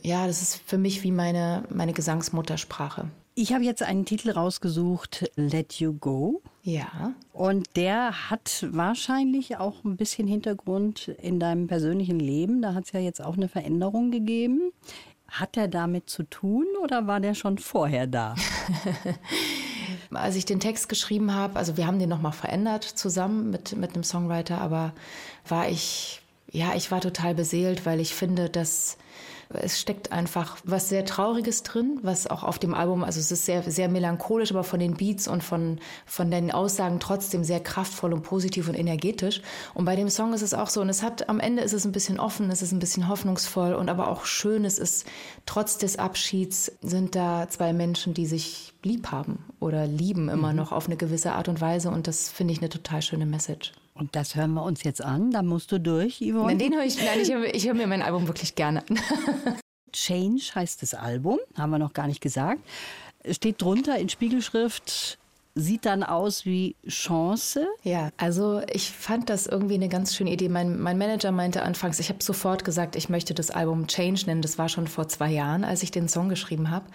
Ja, 0.02 0.26
das 0.26 0.42
ist 0.42 0.60
für 0.66 0.78
mich 0.78 1.02
wie 1.02 1.12
meine, 1.12 1.64
meine 1.70 1.92
Gesangsmuttersprache. 1.92 3.10
Ich 3.34 3.52
habe 3.54 3.64
jetzt 3.64 3.82
einen 3.82 4.04
Titel 4.04 4.30
rausgesucht, 4.30 5.30
Let 5.36 5.74
You 5.74 5.94
Go. 5.94 6.42
Ja. 6.62 7.14
Und 7.32 7.68
der 7.76 8.28
hat 8.30 8.66
wahrscheinlich 8.70 9.56
auch 9.56 9.84
ein 9.84 9.96
bisschen 9.96 10.26
Hintergrund 10.26 11.08
in 11.22 11.38
deinem 11.38 11.66
persönlichen 11.66 12.18
Leben. 12.18 12.60
Da 12.60 12.74
hat 12.74 12.84
es 12.84 12.92
ja 12.92 13.00
jetzt 13.00 13.24
auch 13.24 13.36
eine 13.36 13.48
Veränderung 13.48 14.10
gegeben. 14.10 14.72
Hat 15.30 15.56
er 15.56 15.68
damit 15.68 16.10
zu 16.10 16.24
tun 16.24 16.66
oder 16.82 17.06
war 17.06 17.20
der 17.20 17.34
schon 17.34 17.58
vorher 17.58 18.06
da? 18.06 18.34
Als 20.12 20.34
ich 20.34 20.44
den 20.44 20.58
Text 20.58 20.88
geschrieben 20.88 21.32
habe, 21.32 21.56
also 21.56 21.76
wir 21.76 21.86
haben 21.86 22.00
den 22.00 22.08
nochmal 22.08 22.32
verändert 22.32 22.84
zusammen 22.84 23.50
mit, 23.50 23.76
mit 23.76 23.94
einem 23.94 24.02
Songwriter, 24.02 24.58
aber 24.58 24.92
war 25.46 25.68
ich, 25.68 26.20
ja, 26.50 26.74
ich 26.74 26.90
war 26.90 27.00
total 27.00 27.34
beseelt, 27.34 27.86
weil 27.86 28.00
ich 28.00 28.14
finde, 28.14 28.50
dass 28.50 28.98
Es 29.52 29.80
steckt 29.80 30.12
einfach 30.12 30.58
was 30.64 30.88
sehr 30.88 31.04
Trauriges 31.04 31.64
drin, 31.64 31.98
was 32.02 32.28
auch 32.28 32.44
auf 32.44 32.58
dem 32.58 32.72
Album, 32.72 33.02
also 33.02 33.18
es 33.18 33.32
ist 33.32 33.46
sehr, 33.46 33.68
sehr 33.68 33.88
melancholisch, 33.88 34.52
aber 34.52 34.62
von 34.62 34.78
den 34.78 34.94
Beats 34.94 35.26
und 35.26 35.42
von, 35.42 35.80
von 36.06 36.30
den 36.30 36.52
Aussagen 36.52 37.00
trotzdem 37.00 37.42
sehr 37.42 37.60
kraftvoll 37.60 38.12
und 38.12 38.22
positiv 38.22 38.68
und 38.68 38.74
energetisch. 38.74 39.42
Und 39.74 39.86
bei 39.86 39.96
dem 39.96 40.08
Song 40.08 40.34
ist 40.34 40.42
es 40.42 40.54
auch 40.54 40.68
so, 40.68 40.80
und 40.80 40.88
es 40.88 41.02
hat, 41.02 41.28
am 41.28 41.40
Ende 41.40 41.62
ist 41.62 41.72
es 41.72 41.84
ein 41.84 41.92
bisschen 41.92 42.20
offen, 42.20 42.50
es 42.50 42.62
ist 42.62 42.70
ein 42.72 42.78
bisschen 42.78 43.08
hoffnungsvoll 43.08 43.74
und 43.74 43.88
aber 43.88 44.08
auch 44.08 44.24
schön, 44.24 44.64
es 44.64 44.78
ist, 44.78 45.06
trotz 45.46 45.78
des 45.78 45.98
Abschieds 45.98 46.72
sind 46.80 47.16
da 47.16 47.48
zwei 47.48 47.72
Menschen, 47.72 48.14
die 48.14 48.26
sich 48.26 48.72
lieb 48.84 49.10
haben 49.10 49.44
oder 49.58 49.86
lieben 49.86 50.28
immer 50.28 50.50
mhm. 50.50 50.56
noch 50.56 50.72
auf 50.72 50.86
eine 50.86 50.96
gewisse 50.96 51.32
Art 51.32 51.48
und 51.48 51.60
Weise 51.60 51.90
und 51.90 52.06
das 52.06 52.28
finde 52.28 52.52
ich 52.52 52.60
eine 52.60 52.68
total 52.68 53.02
schöne 53.02 53.26
Message. 53.26 53.72
Und 54.00 54.16
das 54.16 54.34
hören 54.34 54.54
wir 54.54 54.62
uns 54.62 54.82
jetzt 54.82 55.04
an. 55.04 55.30
Da 55.30 55.42
musst 55.42 55.70
du 55.72 55.78
durch, 55.78 56.20
Yvonne. 56.20 56.46
Nein, 56.46 56.58
den 56.58 56.74
höre 56.74 56.84
ich, 56.84 56.96
nein, 56.96 57.20
ich 57.20 57.30
höre, 57.30 57.54
ich 57.54 57.66
höre 57.66 57.74
mir 57.74 57.86
mein 57.86 58.00
Album 58.00 58.26
wirklich 58.26 58.54
gerne 58.54 58.82
an. 58.88 58.98
Change 59.92 60.42
heißt 60.54 60.80
das 60.82 60.94
Album, 60.94 61.38
haben 61.56 61.70
wir 61.70 61.78
noch 61.78 61.92
gar 61.92 62.06
nicht 62.06 62.20
gesagt. 62.20 62.60
Steht 63.30 63.60
drunter 63.60 63.98
in 63.98 64.08
Spiegelschrift 64.08 65.18
sieht 65.56 65.84
dann 65.84 66.02
aus 66.04 66.46
wie 66.46 66.76
Chance. 66.88 67.66
Ja, 67.82 68.10
also 68.16 68.62
ich 68.72 68.90
fand 68.90 69.28
das 69.28 69.46
irgendwie 69.46 69.74
eine 69.74 69.88
ganz 69.88 70.14
schöne 70.14 70.30
Idee. 70.32 70.48
Mein, 70.48 70.80
mein 70.80 70.96
Manager 70.96 71.32
meinte 71.32 71.62
anfangs, 71.62 71.98
ich 71.98 72.08
habe 72.08 72.22
sofort 72.22 72.64
gesagt, 72.64 72.96
ich 72.96 73.08
möchte 73.08 73.34
das 73.34 73.50
Album 73.50 73.88
Change 73.88 74.26
nennen. 74.26 74.42
Das 74.42 74.58
war 74.58 74.68
schon 74.68 74.86
vor 74.86 75.08
zwei 75.08 75.30
Jahren, 75.30 75.64
als 75.64 75.82
ich 75.82 75.90
den 75.90 76.08
Song 76.08 76.28
geschrieben 76.28 76.70
habe. 76.70 76.86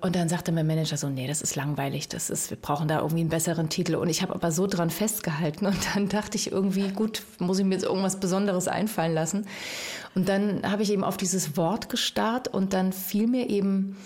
Und 0.00 0.16
dann 0.16 0.28
sagte 0.28 0.52
mein 0.52 0.66
Manager 0.66 0.98
so, 0.98 1.08
nee, 1.08 1.26
das 1.26 1.40
ist 1.40 1.56
langweilig, 1.56 2.08
das 2.08 2.28
ist, 2.28 2.50
wir 2.50 2.58
brauchen 2.58 2.88
da 2.88 2.98
irgendwie 2.98 3.20
einen 3.20 3.30
besseren 3.30 3.70
Titel. 3.70 3.94
Und 3.94 4.10
ich 4.10 4.20
habe 4.20 4.34
aber 4.34 4.52
so 4.52 4.66
dran 4.66 4.90
festgehalten 4.90 5.66
und 5.66 5.78
dann 5.94 6.08
dachte 6.08 6.36
ich 6.36 6.52
irgendwie, 6.52 6.88
gut, 6.88 7.22
muss 7.38 7.58
ich 7.58 7.64
mir 7.64 7.74
jetzt 7.74 7.84
irgendwas 7.84 8.20
Besonderes 8.20 8.68
einfallen 8.68 9.14
lassen. 9.14 9.46
Und 10.14 10.28
dann 10.28 10.70
habe 10.70 10.82
ich 10.82 10.92
eben 10.92 11.04
auf 11.04 11.16
dieses 11.16 11.56
Wort 11.56 11.88
gestarrt 11.88 12.48
und 12.48 12.74
dann 12.74 12.92
fiel 12.92 13.26
mir 13.26 13.48
eben 13.48 13.96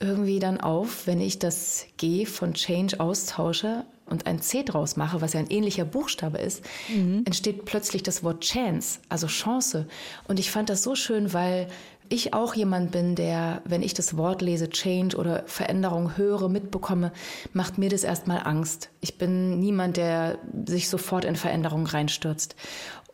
irgendwie 0.00 0.38
dann 0.38 0.60
auf, 0.60 1.06
wenn 1.06 1.20
ich 1.20 1.38
das 1.38 1.86
G 1.96 2.26
von 2.26 2.54
Change 2.54 3.00
austausche 3.00 3.86
und 4.04 4.26
ein 4.26 4.40
C 4.40 4.62
draus 4.62 4.96
mache, 4.96 5.20
was 5.20 5.32
ja 5.32 5.40
ein 5.40 5.50
ähnlicher 5.50 5.84
Buchstabe 5.84 6.38
ist, 6.38 6.62
mhm. 6.88 7.22
entsteht 7.24 7.64
plötzlich 7.64 8.02
das 8.02 8.22
Wort 8.22 8.44
Chance, 8.44 9.00
also 9.08 9.26
Chance. 9.26 9.86
Und 10.28 10.38
ich 10.38 10.50
fand 10.50 10.68
das 10.68 10.82
so 10.82 10.94
schön, 10.94 11.32
weil 11.32 11.68
ich 12.08 12.34
auch 12.34 12.54
jemand 12.54 12.90
bin, 12.92 13.14
der, 13.14 13.62
wenn 13.64 13.82
ich 13.82 13.94
das 13.94 14.16
Wort 14.16 14.42
lese, 14.42 14.68
Change 14.68 15.16
oder 15.16 15.44
Veränderung 15.46 16.16
höre, 16.16 16.48
mitbekomme, 16.48 17.12
macht 17.52 17.78
mir 17.78 17.88
das 17.88 18.04
erstmal 18.04 18.40
Angst. 18.44 18.90
Ich 19.00 19.18
bin 19.18 19.58
niemand, 19.58 19.96
der 19.96 20.38
sich 20.66 20.88
sofort 20.88 21.24
in 21.24 21.36
Veränderung 21.36 21.86
reinstürzt. 21.86 22.56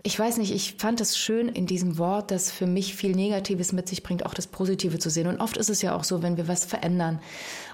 Ich 0.04 0.18
weiß 0.18 0.38
nicht, 0.38 0.52
ich 0.52 0.74
fand 0.78 1.00
es 1.00 1.16
schön 1.16 1.48
in 1.48 1.66
diesem 1.66 1.96
Wort, 1.96 2.32
das 2.32 2.50
für 2.50 2.66
mich 2.66 2.96
viel 2.96 3.14
Negatives 3.14 3.72
mit 3.72 3.88
sich 3.88 4.02
bringt, 4.02 4.26
auch 4.26 4.34
das 4.34 4.48
Positive 4.48 4.98
zu 4.98 5.10
sehen. 5.10 5.28
Und 5.28 5.40
oft 5.40 5.56
ist 5.56 5.70
es 5.70 5.80
ja 5.80 5.94
auch 5.94 6.02
so, 6.02 6.22
wenn 6.22 6.36
wir 6.36 6.48
was 6.48 6.64
verändern, 6.64 7.20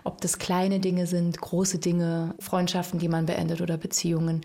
ob 0.04 0.20
das 0.20 0.38
kleine 0.38 0.78
Dinge 0.78 1.06
sind, 1.06 1.40
große 1.40 1.78
Dinge, 1.78 2.34
Freundschaften, 2.38 2.98
die 2.98 3.08
man 3.08 3.24
beendet 3.24 3.62
oder 3.62 3.78
Beziehungen, 3.78 4.42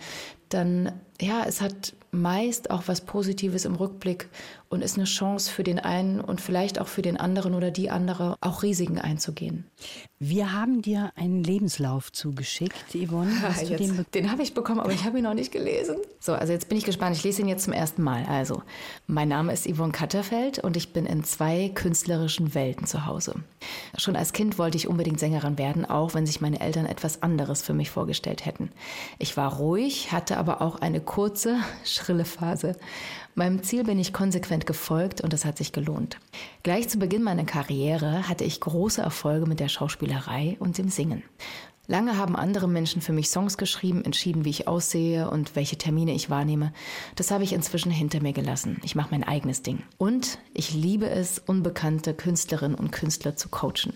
dann 0.47 0.93
ja, 1.23 1.43
es 1.45 1.61
hat 1.61 1.93
meist 2.13 2.69
auch 2.69 2.83
was 2.85 3.01
Positives 3.01 3.65
im 3.65 3.75
Rückblick 3.75 4.29
und 4.69 4.83
ist 4.83 4.97
eine 4.97 5.05
Chance 5.05 5.51
für 5.51 5.63
den 5.63 5.79
einen 5.79 6.21
und 6.21 6.41
vielleicht 6.41 6.79
auch 6.79 6.87
für 6.87 7.01
den 7.01 7.17
anderen 7.17 7.53
oder 7.53 7.71
die 7.71 7.89
andere, 7.89 8.37
auch 8.41 8.63
Risiken 8.63 8.99
einzugehen. 8.99 9.65
Wir 10.19 10.53
haben 10.53 10.81
dir 10.81 11.11
einen 11.15 11.43
Lebenslauf 11.43 12.11
zugeschickt, 12.11 12.93
Yvonne. 12.93 13.31
Hast 13.41 13.69
jetzt, 13.69 13.79
den, 13.79 14.05
den 14.13 14.31
habe 14.31 14.41
ich 14.41 14.53
bekommen, 14.53 14.79
aber 14.79 14.91
ich 14.91 15.03
habe 15.03 15.17
ihn 15.17 15.23
noch 15.23 15.33
nicht 15.33 15.51
gelesen. 15.51 15.97
So, 16.19 16.33
also 16.33 16.53
jetzt 16.53 16.69
bin 16.69 16.77
ich 16.77 16.85
gespannt. 16.85 17.15
Ich 17.15 17.23
lese 17.23 17.41
ihn 17.41 17.47
jetzt 17.47 17.65
zum 17.65 17.73
ersten 17.73 18.01
Mal. 18.01 18.25
Also, 18.25 18.63
mein 19.05 19.27
Name 19.27 19.51
ist 19.51 19.67
Yvonne 19.67 19.91
Katterfeld 19.91 20.59
und 20.59 20.77
ich 20.77 20.93
bin 20.93 21.05
in 21.05 21.23
zwei 21.23 21.69
künstlerischen 21.73 22.55
Welten 22.55 22.87
zu 22.87 23.05
Hause. 23.05 23.35
Schon 23.97 24.15
als 24.15 24.33
Kind 24.33 24.57
wollte 24.57 24.77
ich 24.77 24.87
unbedingt 24.87 25.19
Sängerin 25.19 25.57
werden, 25.57 25.85
auch 25.85 26.13
wenn 26.13 26.25
sich 26.25 26.41
meine 26.41 26.61
Eltern 26.61 26.85
etwas 26.85 27.21
anderes 27.21 27.61
für 27.61 27.73
mich 27.73 27.91
vorgestellt 27.91 28.45
hätten. 28.45 28.71
Ich 29.19 29.35
war 29.35 29.53
ruhig, 29.57 30.11
hatte 30.11 30.37
aber 30.37 30.61
auch 30.61 30.77
eine 30.77 31.01
kurze, 31.13 31.57
schrille 31.85 32.25
Phase. 32.25 32.75
Meinem 33.35 33.61
Ziel 33.61 33.83
bin 33.83 33.99
ich 33.99 34.13
konsequent 34.13 34.65
gefolgt 34.65 35.21
und 35.21 35.31
es 35.31 35.45
hat 35.45 35.59
sich 35.59 35.71
gelohnt. 35.71 36.17
Gleich 36.63 36.89
zu 36.89 36.97
Beginn 36.97 37.21
meiner 37.21 37.45
Karriere 37.45 38.27
hatte 38.27 38.43
ich 38.43 38.59
große 38.59 39.01
Erfolge 39.01 39.45
mit 39.45 39.59
der 39.59 39.69
Schauspielerei 39.69 40.57
und 40.59 40.79
dem 40.79 40.89
Singen. 40.89 41.21
Lange 41.85 42.17
haben 42.17 42.35
andere 42.35 42.67
Menschen 42.67 43.01
für 43.01 43.13
mich 43.13 43.29
Songs 43.29 43.59
geschrieben, 43.59 44.03
entschieden, 44.03 44.43
wie 44.43 44.49
ich 44.49 44.67
aussehe 44.67 45.29
und 45.29 45.55
welche 45.55 45.77
Termine 45.77 46.13
ich 46.13 46.31
wahrnehme. 46.31 46.73
Das 47.15 47.29
habe 47.29 47.43
ich 47.43 47.53
inzwischen 47.53 47.91
hinter 47.91 48.19
mir 48.21 48.33
gelassen. 48.33 48.79
Ich 48.83 48.95
mache 48.95 49.11
mein 49.11 49.23
eigenes 49.23 49.61
Ding. 49.61 49.83
Und 49.99 50.39
ich 50.55 50.73
liebe 50.73 51.09
es, 51.09 51.37
unbekannte 51.37 52.15
Künstlerinnen 52.15 52.75
und 52.75 52.91
Künstler 52.91 53.35
zu 53.35 53.49
coachen. 53.49 53.93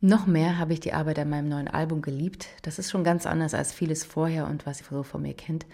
Noch 0.00 0.26
mehr 0.26 0.58
habe 0.58 0.72
ich 0.72 0.80
die 0.80 0.94
Arbeit 0.94 1.20
an 1.20 1.30
meinem 1.30 1.48
neuen 1.48 1.68
Album 1.68 2.02
geliebt. 2.02 2.48
Das 2.62 2.80
ist 2.80 2.90
schon 2.90 3.04
ganz 3.04 3.24
anders 3.24 3.54
als 3.54 3.72
vieles 3.72 4.02
vorher 4.02 4.48
und 4.48 4.66
was 4.66 4.80
ihr 4.80 4.86
so 4.90 5.04
von 5.04 5.22
mir 5.22 5.34
kennt 5.34 5.66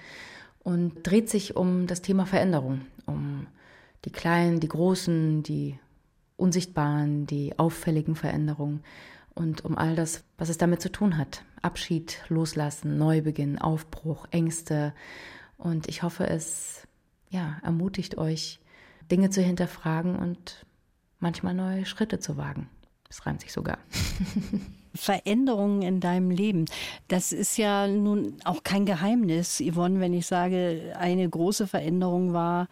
und 0.66 1.06
dreht 1.06 1.30
sich 1.30 1.54
um 1.54 1.86
das 1.86 2.02
Thema 2.02 2.26
Veränderung, 2.26 2.80
um 3.06 3.46
die 4.04 4.10
kleinen, 4.10 4.58
die 4.58 4.66
großen, 4.66 5.44
die 5.44 5.78
unsichtbaren, 6.36 7.24
die 7.24 7.56
auffälligen 7.56 8.16
Veränderungen 8.16 8.82
und 9.36 9.64
um 9.64 9.78
all 9.78 9.94
das, 9.94 10.24
was 10.38 10.48
es 10.48 10.58
damit 10.58 10.82
zu 10.82 10.90
tun 10.90 11.18
hat. 11.18 11.44
Abschied, 11.62 12.20
Loslassen, 12.30 12.98
Neubeginn, 12.98 13.60
Aufbruch, 13.60 14.26
Ängste. 14.32 14.92
Und 15.56 15.88
ich 15.88 16.02
hoffe, 16.02 16.26
es 16.26 16.88
ja, 17.30 17.60
ermutigt 17.62 18.18
euch, 18.18 18.58
Dinge 19.08 19.30
zu 19.30 19.42
hinterfragen 19.42 20.16
und 20.16 20.66
manchmal 21.20 21.54
neue 21.54 21.86
Schritte 21.86 22.18
zu 22.18 22.36
wagen. 22.36 22.68
Das 23.06 23.24
reimt 23.24 23.40
sich 23.40 23.52
sogar. 23.52 23.78
Veränderungen 24.96 25.82
in 25.82 26.00
deinem 26.00 26.30
Leben. 26.30 26.66
Das 27.08 27.32
ist 27.32 27.56
ja 27.56 27.86
nun 27.86 28.36
auch 28.44 28.62
kein 28.62 28.86
Geheimnis, 28.86 29.60
Yvonne, 29.60 30.00
wenn 30.00 30.14
ich 30.14 30.26
sage, 30.26 30.94
eine 30.98 31.28
große 31.28 31.66
Veränderung 31.66 32.32
war, 32.32 32.68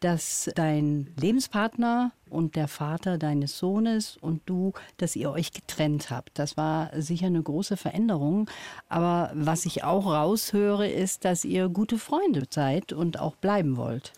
dass 0.00 0.48
dein 0.54 1.12
Lebenspartner 1.20 2.12
und 2.30 2.56
der 2.56 2.68
Vater 2.68 3.18
deines 3.18 3.58
Sohnes 3.58 4.16
und 4.20 4.42
du, 4.46 4.72
dass 4.96 5.16
ihr 5.16 5.30
euch 5.30 5.52
getrennt 5.52 6.10
habt. 6.10 6.38
Das 6.38 6.56
war 6.56 6.90
sicher 7.00 7.26
eine 7.26 7.42
große 7.42 7.76
Veränderung. 7.76 8.48
Aber 8.88 9.32
was 9.34 9.66
ich 9.66 9.82
auch 9.82 10.06
raushöre, 10.06 10.88
ist, 10.88 11.24
dass 11.24 11.44
ihr 11.44 11.68
gute 11.68 11.98
Freunde 11.98 12.44
seid 12.48 12.92
und 12.92 13.18
auch 13.18 13.34
bleiben 13.36 13.76
wollt. 13.76 14.12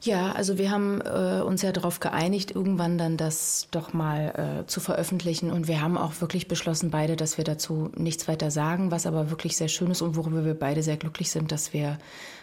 Ja, 0.00 0.30
also 0.32 0.58
wir 0.58 0.70
haben 0.70 1.00
äh, 1.00 1.42
uns 1.42 1.62
ja 1.62 1.72
darauf 1.72 1.98
geeinigt, 1.98 2.52
irgendwann 2.52 2.98
dann 2.98 3.16
das 3.16 3.66
doch 3.72 3.92
mal 3.92 4.62
äh, 4.62 4.66
zu 4.66 4.78
veröffentlichen. 4.78 5.50
Und 5.50 5.66
wir 5.66 5.80
haben 5.80 5.98
auch 5.98 6.20
wirklich 6.20 6.46
beschlossen, 6.46 6.90
beide, 6.90 7.16
dass 7.16 7.36
wir 7.36 7.44
dazu 7.44 7.90
nichts 7.96 8.28
weiter 8.28 8.52
sagen, 8.52 8.92
was 8.92 9.06
aber 9.06 9.30
wirklich 9.30 9.56
sehr 9.56 9.66
schön 9.66 9.90
ist 9.90 10.00
und 10.00 10.14
worüber 10.14 10.44
wir 10.44 10.54
beide 10.54 10.84
sehr 10.84 10.96
glücklich 10.96 11.30
sind, 11.30 11.50
dass 11.50 11.72
wir 11.72 11.98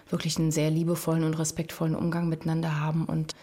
wirklich 0.09 0.37
einen 0.37 0.51
sehr 0.51 0.69
liebevollen 0.69 1.23
und 1.23 1.33
respektvollen 1.35 1.95
Umgang 1.95 2.27
miteinander 2.27 2.79
haben 2.81 3.05
und 3.05 3.35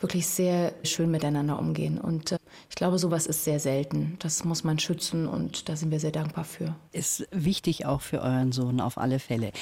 wirklich 0.00 0.28
sehr 0.28 0.72
schön 0.84 1.10
miteinander 1.10 1.58
umgehen. 1.58 1.98
Und 1.98 2.32
äh, 2.32 2.38
ich 2.68 2.76
glaube, 2.76 2.98
sowas 2.98 3.26
ist 3.26 3.44
sehr 3.44 3.60
selten. 3.60 4.16
Das 4.20 4.44
muss 4.44 4.64
man 4.64 4.78
schützen 4.78 5.26
und 5.26 5.68
da 5.68 5.76
sind 5.76 5.90
wir 5.90 6.00
sehr 6.00 6.12
dankbar 6.12 6.44
für. 6.44 6.74
Ist 6.92 7.26
wichtig 7.30 7.86
auch 7.86 8.00
für 8.00 8.20
euren 8.20 8.52
Sohn 8.52 8.80
auf 8.80 8.98
alle 8.98 9.18
Fälle. 9.18 9.52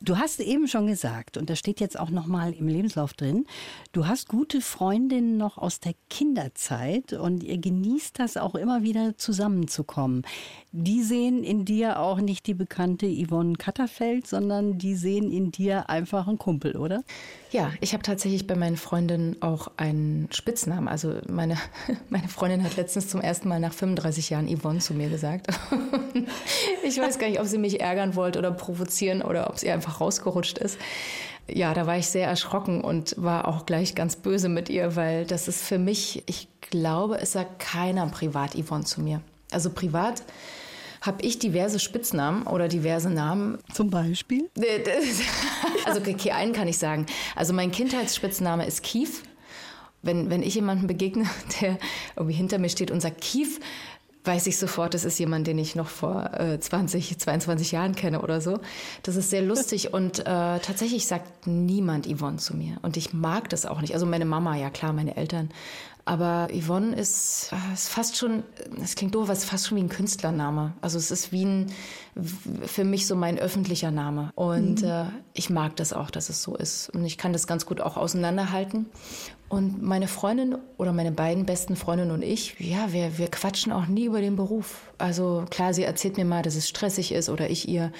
Du 0.00 0.16
hast 0.16 0.38
eben 0.38 0.68
schon 0.68 0.86
gesagt, 0.86 1.36
und 1.36 1.50
das 1.50 1.58
steht 1.58 1.80
jetzt 1.80 1.98
auch 1.98 2.10
noch 2.10 2.26
mal 2.26 2.52
im 2.52 2.68
Lebenslauf 2.68 3.14
drin, 3.14 3.46
du 3.90 4.06
hast 4.06 4.28
gute 4.28 4.60
Freundinnen 4.60 5.36
noch 5.36 5.58
aus 5.58 5.80
der 5.80 5.94
Kinderzeit 6.08 7.14
und 7.14 7.42
ihr 7.42 7.58
genießt 7.58 8.16
das 8.16 8.36
auch 8.36 8.54
immer 8.54 8.84
wieder 8.84 9.18
zusammenzukommen. 9.18 10.22
Die 10.70 11.02
sehen 11.02 11.42
in 11.42 11.64
dir 11.64 11.98
auch 11.98 12.20
nicht 12.20 12.46
die 12.46 12.54
bekannte 12.54 13.06
Yvonne 13.06 13.54
Katterfeld, 13.54 14.28
sondern 14.28 14.78
die 14.78 14.94
sehen 14.94 15.32
in 15.32 15.50
dir 15.50 15.90
einfach 15.90 16.28
einen 16.28 16.38
Kumpel, 16.38 16.76
oder? 16.76 17.02
Ja, 17.50 17.72
ich 17.80 17.92
habe 17.92 18.02
tatsächlich 18.04 18.46
bei 18.46 18.54
meinen 18.54 18.76
Freundinnen 18.76 19.42
auch 19.42 19.72
einen 19.78 20.28
Spitznamen. 20.30 20.86
Also 20.86 21.16
meine, 21.28 21.56
meine 22.08 22.17
Freundin 22.28 22.64
hat 22.64 22.76
letztens 22.76 23.08
zum 23.08 23.20
ersten 23.20 23.48
Mal 23.48 23.60
nach 23.60 23.72
35 23.72 24.30
Jahren 24.30 24.48
Yvonne 24.48 24.78
zu 24.78 24.94
mir 24.94 25.08
gesagt. 25.08 25.48
ich 26.84 26.98
weiß 26.98 27.18
gar 27.18 27.28
nicht, 27.28 27.40
ob 27.40 27.46
sie 27.46 27.58
mich 27.58 27.80
ärgern 27.80 28.14
wollte 28.14 28.38
oder 28.38 28.50
provozieren 28.50 29.22
oder 29.22 29.50
ob 29.50 29.58
sie 29.58 29.70
einfach 29.70 29.88
einfach 29.88 30.00
rausgerutscht 30.00 30.58
ist. 30.58 30.78
Ja, 31.50 31.72
da 31.72 31.86
war 31.86 31.96
ich 31.96 32.08
sehr 32.08 32.28
erschrocken 32.28 32.82
und 32.82 33.14
war 33.16 33.48
auch 33.48 33.64
gleich 33.64 33.94
ganz 33.94 34.16
böse 34.16 34.50
mit 34.50 34.68
ihr, 34.68 34.96
weil 34.96 35.24
das 35.24 35.48
ist 35.48 35.62
für 35.62 35.78
mich, 35.78 36.22
ich 36.26 36.48
glaube, 36.60 37.18
es 37.18 37.32
sagt 37.32 37.58
keiner 37.58 38.06
privat 38.08 38.54
Yvonne 38.54 38.84
zu 38.84 39.00
mir. 39.00 39.22
Also 39.50 39.70
privat 39.70 40.22
habe 41.00 41.22
ich 41.22 41.38
diverse 41.38 41.78
Spitznamen 41.78 42.42
oder 42.42 42.68
diverse 42.68 43.08
Namen. 43.08 43.58
Zum 43.72 43.88
Beispiel? 43.88 44.50
Also 45.86 46.00
okay, 46.00 46.32
einen 46.32 46.52
kann 46.52 46.68
ich 46.68 46.76
sagen. 46.76 47.06
Also 47.34 47.54
mein 47.54 47.70
Kindheitsspitzname 47.70 48.66
ist 48.66 48.82
Kief. 48.82 49.22
Wenn, 50.02 50.30
wenn 50.30 50.42
ich 50.42 50.54
jemandem 50.54 50.86
begegne, 50.86 51.24
der 51.60 51.78
irgendwie 52.16 52.36
hinter 52.36 52.58
mir 52.58 52.68
steht 52.68 52.90
und 52.90 53.00
sagt 53.00 53.20
Kief, 53.20 53.60
weiß 54.24 54.46
ich 54.46 54.58
sofort, 54.58 54.94
das 54.94 55.04
ist 55.04 55.18
jemand, 55.18 55.46
den 55.46 55.58
ich 55.58 55.74
noch 55.74 55.88
vor 55.88 56.32
äh, 56.38 56.60
20, 56.60 57.18
22 57.18 57.72
Jahren 57.72 57.94
kenne 57.94 58.20
oder 58.20 58.40
so. 58.40 58.58
Das 59.02 59.16
ist 59.16 59.30
sehr 59.30 59.42
lustig 59.42 59.92
und 59.94 60.20
äh, 60.20 60.24
tatsächlich 60.24 61.06
sagt 61.06 61.46
niemand 61.46 62.06
Yvonne 62.06 62.36
zu 62.36 62.54
mir. 62.54 62.76
Und 62.82 62.96
ich 62.96 63.12
mag 63.12 63.48
das 63.48 63.64
auch 63.64 63.80
nicht. 63.80 63.94
Also 63.94 64.06
meine 64.06 64.26
Mama, 64.26 64.56
ja 64.56 64.70
klar, 64.70 64.92
meine 64.92 65.16
Eltern. 65.16 65.50
Aber 66.08 66.48
Yvonne 66.50 66.96
ist, 66.96 67.50
äh, 67.52 67.74
ist 67.74 67.90
fast 67.90 68.16
schon, 68.16 68.42
es 68.82 68.94
klingt 68.94 69.14
doof, 69.14 69.28
es 69.28 69.40
ist 69.40 69.44
fast 69.44 69.66
schon 69.66 69.76
wie 69.76 69.82
ein 69.82 69.90
Künstlername. 69.90 70.72
Also 70.80 70.96
es 70.96 71.10
ist 71.10 71.32
wie 71.32 71.44
ein, 71.44 71.66
für 72.64 72.84
mich 72.84 73.06
so 73.06 73.14
mein 73.14 73.38
öffentlicher 73.38 73.90
Name. 73.90 74.32
Und 74.34 74.80
mhm. 74.80 74.88
äh, 74.88 75.04
ich 75.34 75.50
mag 75.50 75.76
das 75.76 75.92
auch, 75.92 76.10
dass 76.10 76.30
es 76.30 76.42
so 76.42 76.56
ist. 76.56 76.88
Und 76.94 77.04
ich 77.04 77.18
kann 77.18 77.34
das 77.34 77.46
ganz 77.46 77.66
gut 77.66 77.82
auch 77.82 77.98
auseinanderhalten. 77.98 78.86
Und 79.50 79.82
meine 79.82 80.08
Freundin 80.08 80.56
oder 80.78 80.94
meine 80.94 81.12
beiden 81.12 81.44
besten 81.44 81.76
Freundinnen 81.76 82.12
und 82.12 82.22
ich, 82.22 82.58
ja, 82.58 82.90
wir, 82.94 83.18
wir 83.18 83.30
quatschen 83.30 83.70
auch 83.70 83.86
nie 83.86 84.06
über 84.06 84.22
den 84.22 84.36
Beruf. 84.36 84.90
Also 84.96 85.44
klar, 85.50 85.74
sie 85.74 85.82
erzählt 85.82 86.16
mir 86.16 86.24
mal, 86.24 86.42
dass 86.42 86.56
es 86.56 86.70
stressig 86.70 87.12
ist 87.12 87.28
oder 87.28 87.50
ich 87.50 87.68
ihr. 87.68 87.92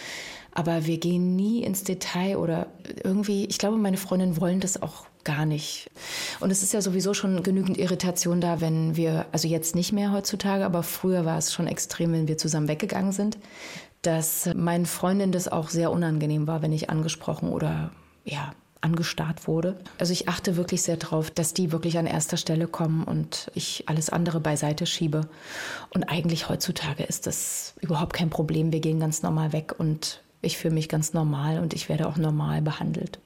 Aber 0.54 0.86
wir 0.86 0.96
gehen 0.96 1.36
nie 1.36 1.62
ins 1.62 1.84
Detail 1.84 2.38
oder 2.38 2.68
irgendwie, 3.04 3.44
ich 3.44 3.58
glaube, 3.58 3.76
meine 3.76 3.98
Freundinnen 3.98 4.40
wollen 4.40 4.60
das 4.60 4.80
auch 4.80 5.04
gar 5.28 5.44
nicht. 5.44 5.90
Und 6.40 6.50
es 6.50 6.62
ist 6.62 6.72
ja 6.72 6.80
sowieso 6.80 7.12
schon 7.12 7.42
genügend 7.42 7.76
Irritation 7.76 8.40
da, 8.40 8.62
wenn 8.62 8.96
wir, 8.96 9.26
also 9.30 9.46
jetzt 9.46 9.74
nicht 9.74 9.92
mehr 9.92 10.10
heutzutage, 10.10 10.64
aber 10.64 10.82
früher 10.82 11.26
war 11.26 11.36
es 11.36 11.52
schon 11.52 11.66
extrem, 11.66 12.12
wenn 12.14 12.28
wir 12.28 12.38
zusammen 12.38 12.66
weggegangen 12.66 13.12
sind, 13.12 13.36
dass 14.00 14.48
meinen 14.54 14.86
Freundinnen 14.86 15.32
das 15.32 15.46
auch 15.46 15.68
sehr 15.68 15.92
unangenehm 15.92 16.46
war, 16.46 16.62
wenn 16.62 16.72
ich 16.72 16.88
angesprochen 16.88 17.50
oder 17.50 17.90
ja, 18.24 18.52
angestarrt 18.80 19.46
wurde. 19.46 19.78
Also 19.98 20.14
ich 20.14 20.28
achte 20.28 20.56
wirklich 20.56 20.80
sehr 20.80 20.96
darauf, 20.96 21.30
dass 21.30 21.52
die 21.52 21.72
wirklich 21.72 21.98
an 21.98 22.06
erster 22.06 22.38
Stelle 22.38 22.66
kommen 22.66 23.04
und 23.04 23.50
ich 23.54 23.84
alles 23.86 24.08
andere 24.08 24.40
beiseite 24.40 24.86
schiebe. 24.86 25.28
Und 25.92 26.04
eigentlich 26.04 26.48
heutzutage 26.48 27.02
ist 27.02 27.26
das 27.26 27.74
überhaupt 27.82 28.14
kein 28.14 28.30
Problem. 28.30 28.72
Wir 28.72 28.80
gehen 28.80 28.98
ganz 28.98 29.22
normal 29.22 29.52
weg 29.52 29.74
und 29.76 30.22
ich 30.40 30.56
fühle 30.56 30.74
mich 30.74 30.88
ganz 30.88 31.12
normal 31.12 31.58
und 31.58 31.74
ich 31.74 31.90
werde 31.90 32.06
auch 32.06 32.16
normal 32.16 32.62
behandelt. 32.62 33.18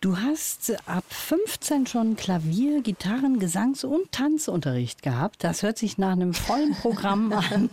Du 0.00 0.16
hast 0.16 0.72
ab 0.86 1.02
15 1.08 1.88
schon 1.88 2.14
Klavier, 2.14 2.82
Gitarren, 2.82 3.40
Gesangs- 3.40 3.82
und 3.82 4.12
Tanzunterricht 4.12 5.02
gehabt. 5.02 5.42
Das 5.42 5.64
hört 5.64 5.76
sich 5.76 5.98
nach 5.98 6.12
einem 6.12 6.34
vollen 6.34 6.72
Programm 6.74 7.32
an. 7.50 7.68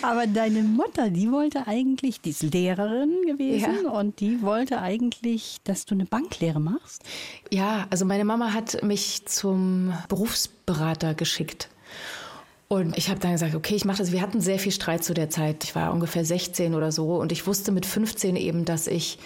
Aber 0.00 0.28
deine 0.28 0.62
Mutter, 0.62 1.10
die 1.10 1.32
wollte 1.32 1.66
eigentlich, 1.66 2.20
die 2.20 2.30
ist 2.30 2.44
Lehrerin 2.44 3.10
gewesen 3.26 3.78
ja. 3.82 3.90
und 3.90 4.20
die 4.20 4.42
wollte 4.42 4.80
eigentlich, 4.80 5.56
dass 5.64 5.86
du 5.86 5.96
eine 5.96 6.04
Banklehre 6.04 6.60
machst. 6.60 7.02
Ja, 7.50 7.88
also 7.90 8.04
meine 8.04 8.24
Mama 8.24 8.52
hat 8.52 8.84
mich 8.84 9.26
zum 9.26 9.92
Berufsberater 10.08 11.14
geschickt. 11.14 11.68
Und 12.72 12.96
ich 12.96 13.10
habe 13.10 13.18
dann 13.18 13.32
gesagt, 13.32 13.56
okay, 13.56 13.74
ich 13.74 13.84
mache 13.84 13.98
das. 13.98 14.12
Wir 14.12 14.22
hatten 14.22 14.40
sehr 14.40 14.60
viel 14.60 14.70
Streit 14.70 15.02
zu 15.02 15.12
der 15.12 15.28
Zeit. 15.28 15.64
Ich 15.64 15.74
war 15.74 15.92
ungefähr 15.92 16.24
16 16.24 16.76
oder 16.76 16.92
so 16.92 17.16
und 17.16 17.32
ich 17.32 17.48
wusste 17.48 17.72
mit 17.72 17.84
15 17.84 18.36
eben, 18.36 18.64
dass 18.64 18.86
ich 18.86 19.18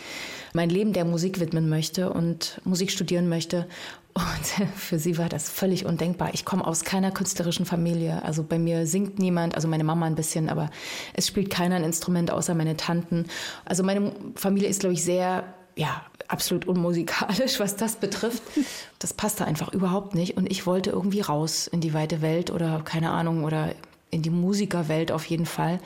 mein 0.55 0.71
Leben 0.71 0.95
der 0.95 1.05
Musik 1.05 1.41
widmen 1.41 1.69
möchte 1.69 2.11
und 2.11 2.59
Musik 2.65 2.91
studieren 2.91 3.29
möchte. 3.29 3.67
Und 4.15 4.69
für 4.77 4.99
sie 4.99 5.19
war 5.19 5.29
das 5.29 5.51
völlig 5.51 5.85
undenkbar. 5.85 6.31
Ich 6.33 6.47
komme 6.47 6.67
aus 6.67 6.85
keiner 6.85 7.11
künstlerischen 7.11 7.67
Familie. 7.67 8.23
Also 8.25 8.45
bei 8.45 8.59
mir 8.59 8.87
singt 8.87 9.19
niemand, 9.19 9.57
also 9.57 9.69
meine 9.69 9.85
Mama 9.85 10.07
ein 10.07 10.15
bisschen, 10.15 10.49
aber 10.49 10.71
es 11.13 11.27
spielt 11.27 11.51
keiner 11.51 11.77
ein 11.77 11.85
Instrument 11.85 12.31
außer 12.31 12.55
meine 12.55 12.79
Tanten. 12.79 13.27
Also 13.67 13.83
meine 13.83 14.13
Familie 14.37 14.71
ist, 14.71 14.81
glaube 14.81 14.95
ich, 14.95 15.05
sehr 15.05 15.45
ja, 15.77 16.03
absolut 16.29 16.67
unmusikalisch, 16.67 17.61
was 17.61 17.77
das 17.77 17.97
betrifft. 17.97 18.43
Das 18.99 19.13
passte 19.13 19.45
einfach 19.45 19.73
überhaupt 19.73 20.15
nicht. 20.15 20.37
Und 20.37 20.51
ich 20.51 20.67
wollte 20.67 20.91
irgendwie 20.91 21.21
raus 21.21 21.67
in 21.67 21.81
die 21.81 21.95
weite 21.95 22.23
Welt 22.23 22.51
oder 22.51 22.81
keine 22.85 23.11
Ahnung 23.11 23.45
oder 23.45 23.75
in 24.11 24.23
die 24.23 24.31
Musikerwelt 24.31 25.11
auf 25.11 25.25
jeden 25.25 25.45
Fall. 25.45 25.81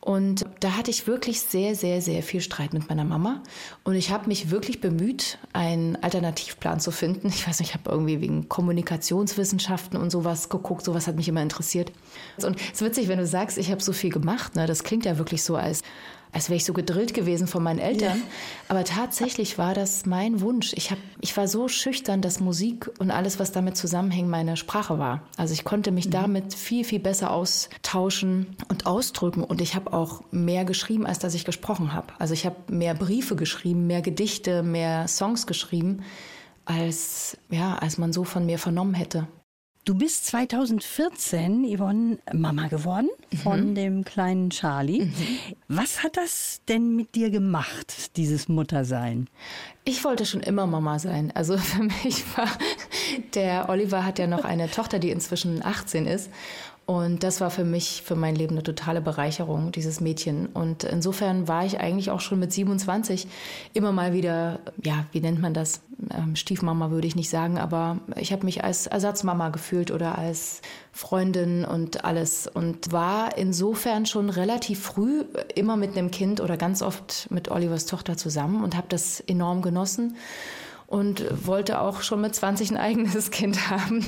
Und 0.00 0.46
da 0.60 0.76
hatte 0.76 0.90
ich 0.90 1.06
wirklich 1.06 1.42
sehr, 1.42 1.74
sehr, 1.74 2.00
sehr 2.00 2.22
viel 2.22 2.40
Streit 2.40 2.72
mit 2.72 2.88
meiner 2.88 3.04
Mama. 3.04 3.42
Und 3.84 3.96
ich 3.96 4.10
habe 4.10 4.28
mich 4.28 4.50
wirklich 4.50 4.80
bemüht, 4.80 5.38
einen 5.52 5.96
Alternativplan 5.96 6.80
zu 6.80 6.90
finden. 6.90 7.28
Ich 7.28 7.46
weiß 7.46 7.60
nicht, 7.60 7.70
ich 7.70 7.74
habe 7.74 7.90
irgendwie 7.90 8.20
wegen 8.22 8.48
Kommunikationswissenschaften 8.48 9.98
und 9.98 10.10
sowas 10.10 10.48
geguckt. 10.48 10.84
Sowas 10.84 11.06
hat 11.06 11.16
mich 11.16 11.28
immer 11.28 11.42
interessiert. 11.42 11.92
Und 12.42 12.58
es 12.58 12.80
ist 12.80 12.82
witzig, 12.82 13.08
wenn 13.08 13.18
du 13.18 13.26
sagst, 13.26 13.58
ich 13.58 13.70
habe 13.70 13.82
so 13.82 13.92
viel 13.92 14.10
gemacht. 14.10 14.56
Ne? 14.56 14.66
Das 14.66 14.82
klingt 14.82 15.04
ja 15.04 15.18
wirklich 15.18 15.42
so, 15.42 15.56
als 15.56 15.82
als 16.36 16.50
wäre 16.50 16.58
ich 16.58 16.66
so 16.66 16.74
gedrillt 16.74 17.14
gewesen 17.14 17.46
von 17.46 17.62
meinen 17.62 17.78
Eltern. 17.78 18.18
Ja. 18.18 18.24
Aber 18.68 18.84
tatsächlich 18.84 19.56
war 19.56 19.72
das 19.72 20.04
mein 20.04 20.42
Wunsch. 20.42 20.74
Ich, 20.74 20.90
hab, 20.90 20.98
ich 21.22 21.34
war 21.34 21.48
so 21.48 21.66
schüchtern, 21.66 22.20
dass 22.20 22.40
Musik 22.40 22.90
und 22.98 23.10
alles, 23.10 23.38
was 23.38 23.52
damit 23.52 23.78
zusammenhängt, 23.78 24.28
meine 24.28 24.58
Sprache 24.58 24.98
war. 24.98 25.22
Also 25.38 25.54
ich 25.54 25.64
konnte 25.64 25.92
mich 25.92 26.08
mhm. 26.08 26.10
damit 26.10 26.52
viel, 26.52 26.84
viel 26.84 27.00
besser 27.00 27.30
austauschen 27.30 28.54
und 28.68 28.84
ausdrücken. 28.84 29.42
Und 29.44 29.62
ich 29.62 29.74
habe 29.74 29.94
auch 29.94 30.24
mehr 30.30 30.66
geschrieben, 30.66 31.06
als 31.06 31.18
dass 31.20 31.32
ich 31.32 31.46
gesprochen 31.46 31.94
habe. 31.94 32.08
Also 32.18 32.34
ich 32.34 32.44
habe 32.44 32.56
mehr 32.68 32.92
Briefe 32.92 33.34
geschrieben, 33.34 33.86
mehr 33.86 34.02
Gedichte, 34.02 34.62
mehr 34.62 35.08
Songs 35.08 35.46
geschrieben, 35.46 36.02
als, 36.66 37.38
ja, 37.48 37.76
als 37.78 37.96
man 37.96 38.12
so 38.12 38.24
von 38.24 38.44
mir 38.44 38.58
vernommen 38.58 38.92
hätte. 38.92 39.26
Du 39.86 39.94
bist 39.94 40.26
2014, 40.26 41.64
Yvonne, 41.64 42.18
Mama 42.32 42.66
geworden 42.66 43.08
von 43.44 43.70
mhm. 43.70 43.74
dem 43.76 44.04
kleinen 44.04 44.50
Charlie. 44.50 45.04
Mhm. 45.04 45.14
Was 45.68 46.02
hat 46.02 46.16
das 46.16 46.60
denn 46.66 46.96
mit 46.96 47.14
dir 47.14 47.30
gemacht, 47.30 48.16
dieses 48.16 48.48
Muttersein? 48.48 49.28
Ich 49.84 50.02
wollte 50.02 50.26
schon 50.26 50.40
immer 50.40 50.66
Mama 50.66 50.98
sein. 50.98 51.30
Also 51.36 51.56
für 51.58 51.84
mich 51.84 52.24
war, 52.36 52.48
der 53.34 53.68
Oliver 53.68 54.04
hat 54.04 54.18
ja 54.18 54.26
noch 54.26 54.44
eine 54.44 54.68
Tochter, 54.68 54.98
die 54.98 55.10
inzwischen 55.10 55.64
18 55.64 56.06
ist. 56.06 56.30
Und 56.86 57.24
das 57.24 57.40
war 57.40 57.50
für 57.50 57.64
mich, 57.64 58.02
für 58.04 58.14
mein 58.14 58.36
Leben 58.36 58.54
eine 58.54 58.62
totale 58.62 59.00
Bereicherung, 59.00 59.72
dieses 59.72 60.00
Mädchen. 60.00 60.46
Und 60.46 60.84
insofern 60.84 61.48
war 61.48 61.66
ich 61.66 61.80
eigentlich 61.80 62.12
auch 62.12 62.20
schon 62.20 62.38
mit 62.38 62.52
27 62.52 63.26
immer 63.74 63.90
mal 63.90 64.12
wieder, 64.12 64.60
ja, 64.84 65.04
wie 65.10 65.20
nennt 65.20 65.40
man 65.40 65.52
das? 65.52 65.80
Ähm, 66.16 66.36
Stiefmama 66.36 66.92
würde 66.92 67.08
ich 67.08 67.16
nicht 67.16 67.28
sagen, 67.28 67.58
aber 67.58 67.98
ich 68.14 68.32
habe 68.32 68.44
mich 68.44 68.62
als 68.62 68.86
Ersatzmama 68.86 69.48
gefühlt 69.48 69.90
oder 69.90 70.16
als 70.16 70.62
Freundin 70.92 71.64
und 71.64 72.04
alles 72.04 72.46
und 72.46 72.92
war 72.92 73.36
insofern 73.36 74.06
schon 74.06 74.30
relativ 74.30 74.80
früh 74.80 75.24
immer 75.56 75.76
mit 75.76 75.96
einem 75.96 76.12
Kind 76.12 76.40
oder 76.40 76.56
ganz 76.56 76.82
oft 76.82 77.26
mit 77.30 77.50
Olivers 77.50 77.86
Tochter 77.86 78.16
zusammen 78.16 78.62
und 78.62 78.76
habe 78.76 78.86
das 78.88 79.18
enorm 79.18 79.60
genossen 79.60 80.16
und 80.86 81.46
wollte 81.46 81.80
auch 81.80 82.02
schon 82.02 82.20
mit 82.20 82.34
20 82.34 82.70
ein 82.70 82.76
eigenes 82.76 83.30
Kind 83.30 83.70
haben. 83.70 84.04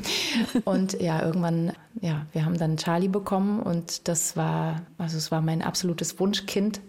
Und 0.65 1.01
ja, 1.01 1.25
irgendwann, 1.25 1.73
ja, 2.01 2.27
wir 2.33 2.45
haben 2.45 2.59
dann 2.59 2.77
Charlie 2.77 3.09
bekommen 3.09 3.61
und 3.61 4.09
das 4.09 4.37
war, 4.37 4.83
also 4.97 5.17
es 5.17 5.31
war 5.31 5.41
mein 5.41 5.63
absolutes 5.63 6.19
Wunschkind. 6.21 6.81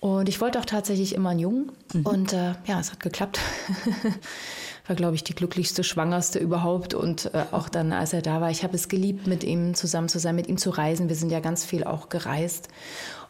Und 0.00 0.28
ich 0.28 0.40
wollte 0.40 0.60
auch 0.60 0.64
tatsächlich 0.64 1.14
immer 1.14 1.30
einen 1.30 1.40
Jungen. 1.40 1.72
Mhm. 1.92 2.06
Und 2.06 2.32
äh, 2.32 2.54
ja, 2.66 2.78
es 2.78 2.92
hat 2.92 3.00
geklappt. 3.00 3.40
war, 4.88 4.96
glaube 4.96 5.14
ich, 5.14 5.24
die 5.24 5.34
glücklichste, 5.34 5.84
schwangerste 5.84 6.38
überhaupt. 6.38 6.94
Und 6.94 7.32
äh, 7.34 7.44
auch 7.52 7.68
dann, 7.68 7.92
als 7.92 8.12
er 8.12 8.22
da 8.22 8.40
war, 8.40 8.50
ich 8.50 8.64
habe 8.64 8.74
es 8.74 8.88
geliebt, 8.88 9.26
mit 9.26 9.44
ihm 9.44 9.74
zusammen 9.74 10.08
zu 10.08 10.18
sein, 10.18 10.34
mit 10.34 10.48
ihm 10.48 10.56
zu 10.56 10.70
reisen. 10.70 11.08
Wir 11.08 11.16
sind 11.16 11.30
ja 11.30 11.40
ganz 11.40 11.64
viel 11.64 11.84
auch 11.84 12.08
gereist. 12.08 12.68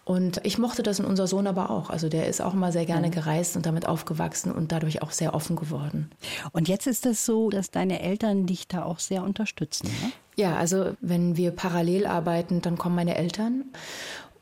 Und 0.09 0.41
ich 0.43 0.57
mochte 0.57 0.83
das 0.83 1.01
in 1.01 1.05
unser 1.05 1.27
Sohn 1.27 1.47
aber 1.47 1.69
auch. 1.69 1.91
Also 1.91 2.09
der 2.09 2.29
ist 2.29 2.41
auch 2.41 2.55
immer 2.55 2.73
sehr 2.73 2.87
gerne 2.87 3.11
gereist 3.11 3.57
und 3.57 3.67
damit 3.67 3.87
aufgewachsen 3.87 4.51
und 4.51 4.73
dadurch 4.73 5.03
auch 5.03 5.11
sehr 5.11 5.35
offen 5.35 5.55
geworden. 5.55 6.11
Und 6.53 6.67
jetzt 6.67 6.87
ist 6.87 7.05
es 7.05 7.27
so, 7.27 7.51
dass 7.51 7.71
deine 7.71 8.01
Eltern 8.01 8.47
dich 8.47 8.67
da 8.67 8.85
auch 8.85 9.01
sehr 9.01 9.23
unterstützen. 9.23 9.89
Ne? 9.89 10.13
Ja, 10.35 10.57
also 10.57 10.93
wenn 11.03 11.37
wir 11.37 11.51
parallel 11.51 12.07
arbeiten, 12.07 12.63
dann 12.63 12.79
kommen 12.79 12.95
meine 12.95 13.17
Eltern. 13.17 13.65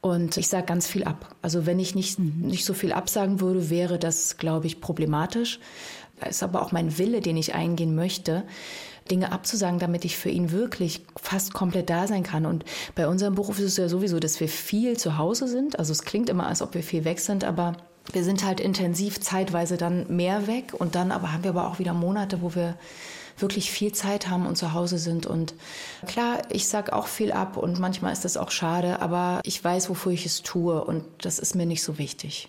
Und 0.00 0.36
ich 0.36 0.46
sage 0.46 0.66
ganz 0.66 0.86
viel 0.86 1.02
ab. 1.02 1.34
Also 1.42 1.66
wenn 1.66 1.80
ich 1.80 1.96
nicht, 1.96 2.20
mhm. 2.20 2.42
nicht 2.42 2.64
so 2.64 2.72
viel 2.72 2.92
absagen 2.92 3.40
würde, 3.40 3.68
wäre 3.68 3.98
das, 3.98 4.36
glaube 4.36 4.68
ich, 4.68 4.80
problematisch. 4.80 5.58
Da 6.20 6.26
ist 6.26 6.42
aber 6.42 6.62
auch 6.62 6.72
mein 6.72 6.98
Wille, 6.98 7.20
den 7.20 7.36
ich 7.36 7.54
eingehen 7.54 7.94
möchte. 7.94 8.44
Dinge 9.10 9.32
abzusagen, 9.32 9.78
damit 9.78 10.04
ich 10.04 10.16
für 10.16 10.30
ihn 10.30 10.50
wirklich 10.50 11.02
fast 11.16 11.54
komplett 11.54 11.90
da 11.90 12.06
sein 12.06 12.22
kann. 12.22 12.44
Und 12.46 12.64
bei 12.94 13.06
unserem 13.06 13.34
Beruf 13.34 13.58
ist 13.58 13.66
es 13.66 13.76
ja 13.76 13.88
sowieso, 13.88 14.18
dass 14.18 14.40
wir 14.40 14.48
viel 14.48 14.96
zu 14.96 15.16
Hause 15.16 15.46
sind. 15.46 15.78
Also 15.78 15.92
es 15.92 16.02
klingt 16.02 16.28
immer, 16.28 16.46
als 16.46 16.62
ob 16.62 16.74
wir 16.74 16.82
viel 16.82 17.04
weg 17.04 17.20
sind, 17.20 17.44
aber 17.44 17.76
wir 18.12 18.24
sind 18.24 18.44
halt 18.44 18.60
intensiv 18.60 19.20
zeitweise 19.20 19.76
dann 19.76 20.06
mehr 20.14 20.46
weg 20.46 20.72
und 20.76 20.94
dann 20.94 21.12
aber 21.12 21.32
haben 21.32 21.44
wir 21.44 21.50
aber 21.50 21.68
auch 21.68 21.78
wieder 21.78 21.92
Monate, 21.92 22.40
wo 22.42 22.54
wir 22.54 22.76
wirklich 23.38 23.70
viel 23.70 23.92
Zeit 23.92 24.28
haben 24.28 24.46
und 24.46 24.56
zu 24.56 24.72
Hause 24.72 24.98
sind. 24.98 25.26
Und 25.26 25.54
klar, 26.06 26.38
ich 26.50 26.68
sage 26.68 26.92
auch 26.94 27.06
viel 27.06 27.32
ab 27.32 27.56
und 27.56 27.78
manchmal 27.78 28.12
ist 28.12 28.24
das 28.24 28.36
auch 28.36 28.50
schade, 28.50 29.00
aber 29.00 29.40
ich 29.44 29.62
weiß, 29.62 29.90
wofür 29.90 30.12
ich 30.12 30.24
es 30.24 30.42
tue 30.42 30.82
und 30.82 31.04
das 31.22 31.38
ist 31.38 31.54
mir 31.54 31.66
nicht 31.66 31.82
so 31.82 31.98
wichtig. 31.98 32.48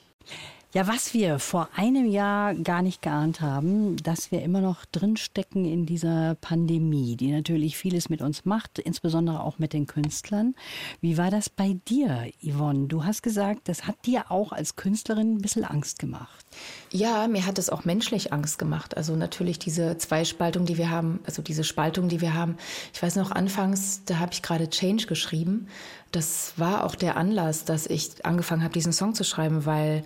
Ja, 0.77 0.87
was 0.87 1.15
wir 1.15 1.39
vor 1.39 1.69
einem 1.75 2.05
Jahr 2.05 2.53
gar 2.53 2.83
nicht 2.83 3.01
geahnt 3.01 3.41
haben, 3.41 3.97
dass 3.97 4.31
wir 4.31 4.43
immer 4.43 4.61
noch 4.61 4.85
drinstecken 4.85 5.65
in 5.65 5.87
dieser 5.87 6.35
Pandemie, 6.35 7.15
die 7.15 7.31
natürlich 7.31 7.75
vieles 7.75 8.09
mit 8.09 8.21
uns 8.21 8.45
macht, 8.45 8.77
insbesondere 8.77 9.41
auch 9.41 9.57
mit 9.57 9.73
den 9.73 9.87
Künstlern. 9.87 10.53
Wie 11.01 11.17
war 11.17 11.31
das 11.31 11.49
bei 11.49 11.79
dir, 11.87 12.31
Yvonne? 12.43 12.85
Du 12.85 13.05
hast 13.05 13.23
gesagt, 13.23 13.69
das 13.69 13.87
hat 13.87 14.05
dir 14.05 14.29
auch 14.29 14.51
als 14.51 14.75
Künstlerin 14.75 15.37
ein 15.37 15.41
bisschen 15.41 15.65
Angst 15.65 15.97
gemacht. 15.97 16.45
Ja, 16.91 17.27
mir 17.27 17.45
hat 17.45 17.59
es 17.59 17.69
auch 17.69 17.83
menschlich 17.83 18.31
Angst 18.31 18.59
gemacht. 18.59 18.95
Also 18.95 19.15
natürlich 19.15 19.59
diese 19.59 19.97
Zweispaltung, 19.97 20.65
die 20.65 20.77
wir 20.77 20.89
haben, 20.89 21.19
also 21.25 21.41
diese 21.41 21.63
Spaltung, 21.63 22.07
die 22.07 22.21
wir 22.21 22.33
haben. 22.33 22.57
Ich 22.93 23.03
weiß 23.03 23.17
noch, 23.17 23.31
anfangs, 23.31 24.03
da 24.05 24.19
habe 24.19 24.31
ich 24.33 24.41
gerade 24.41 24.69
Change 24.69 25.05
geschrieben. 25.05 25.67
Das 26.11 26.53
war 26.55 26.85
auch 26.85 26.95
der 26.95 27.17
Anlass, 27.17 27.65
dass 27.65 27.87
ich 27.87 28.25
angefangen 28.25 28.63
habe, 28.63 28.73
diesen 28.73 28.93
Song 28.93 29.13
zu 29.13 29.25
schreiben, 29.25 29.65
weil 29.65 30.03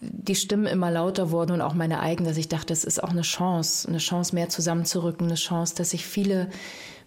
die 0.00 0.34
Stimmen 0.34 0.66
immer 0.66 0.90
lauter 0.90 1.30
wurden 1.30 1.52
und 1.52 1.60
auch 1.60 1.74
meine 1.74 2.00
eigenen, 2.00 2.28
dass 2.28 2.38
ich 2.38 2.48
dachte, 2.48 2.72
es 2.72 2.84
ist 2.84 3.02
auch 3.02 3.10
eine 3.10 3.22
Chance, 3.22 3.86
eine 3.86 3.98
Chance 3.98 4.34
mehr 4.34 4.48
zusammenzurücken, 4.48 5.26
eine 5.26 5.36
Chance, 5.36 5.74
dass 5.76 5.90
sich 5.90 6.06
viele 6.06 6.48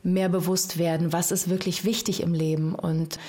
mehr 0.05 0.29
bewusst 0.29 0.77
werden, 0.77 1.11
was 1.11 1.31
ist 1.31 1.49
wirklich 1.49 1.83
wichtig 1.83 2.21
im 2.21 2.33
Leben 2.33 2.75
und 2.75 3.19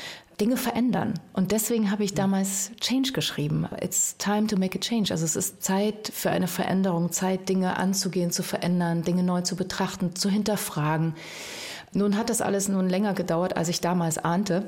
Dinge 0.41 0.59
verändern. 0.59 1.15
Und 1.33 1.51
deswegen 1.51 1.91
habe 1.91 2.05
ich 2.05 2.13
damals 2.13 2.71
Change 2.81 3.13
geschrieben. 3.13 3.67
It's 3.81 4.17
time 4.19 4.47
to 4.47 4.59
make 4.59 4.79
a 4.79 4.81
change. 4.81 5.11
Also 5.11 5.25
es 5.25 5.35
ist 5.35 5.63
Zeit 5.63 6.13
für 6.13 6.31
eine 6.31 6.47
Veränderung, 6.47 7.11
Zeit, 7.11 7.49
Dinge 7.49 7.79
anzugehen, 7.79 8.31
zu 8.31 8.43
verändern, 8.43 9.03
Dinge 9.03 9.23
neu 9.23 9.41
zu 9.41 9.57
betrachten, 9.57 10.15
zu 10.15 10.29
hinterfragen. 10.29 11.15
Nun 11.95 12.19
hat 12.19 12.29
das 12.29 12.43
alles 12.43 12.69
nun 12.69 12.91
länger 12.91 13.15
gedauert, 13.15 13.57
als 13.57 13.69
ich 13.69 13.81
damals 13.81 14.19
ahnte 14.19 14.65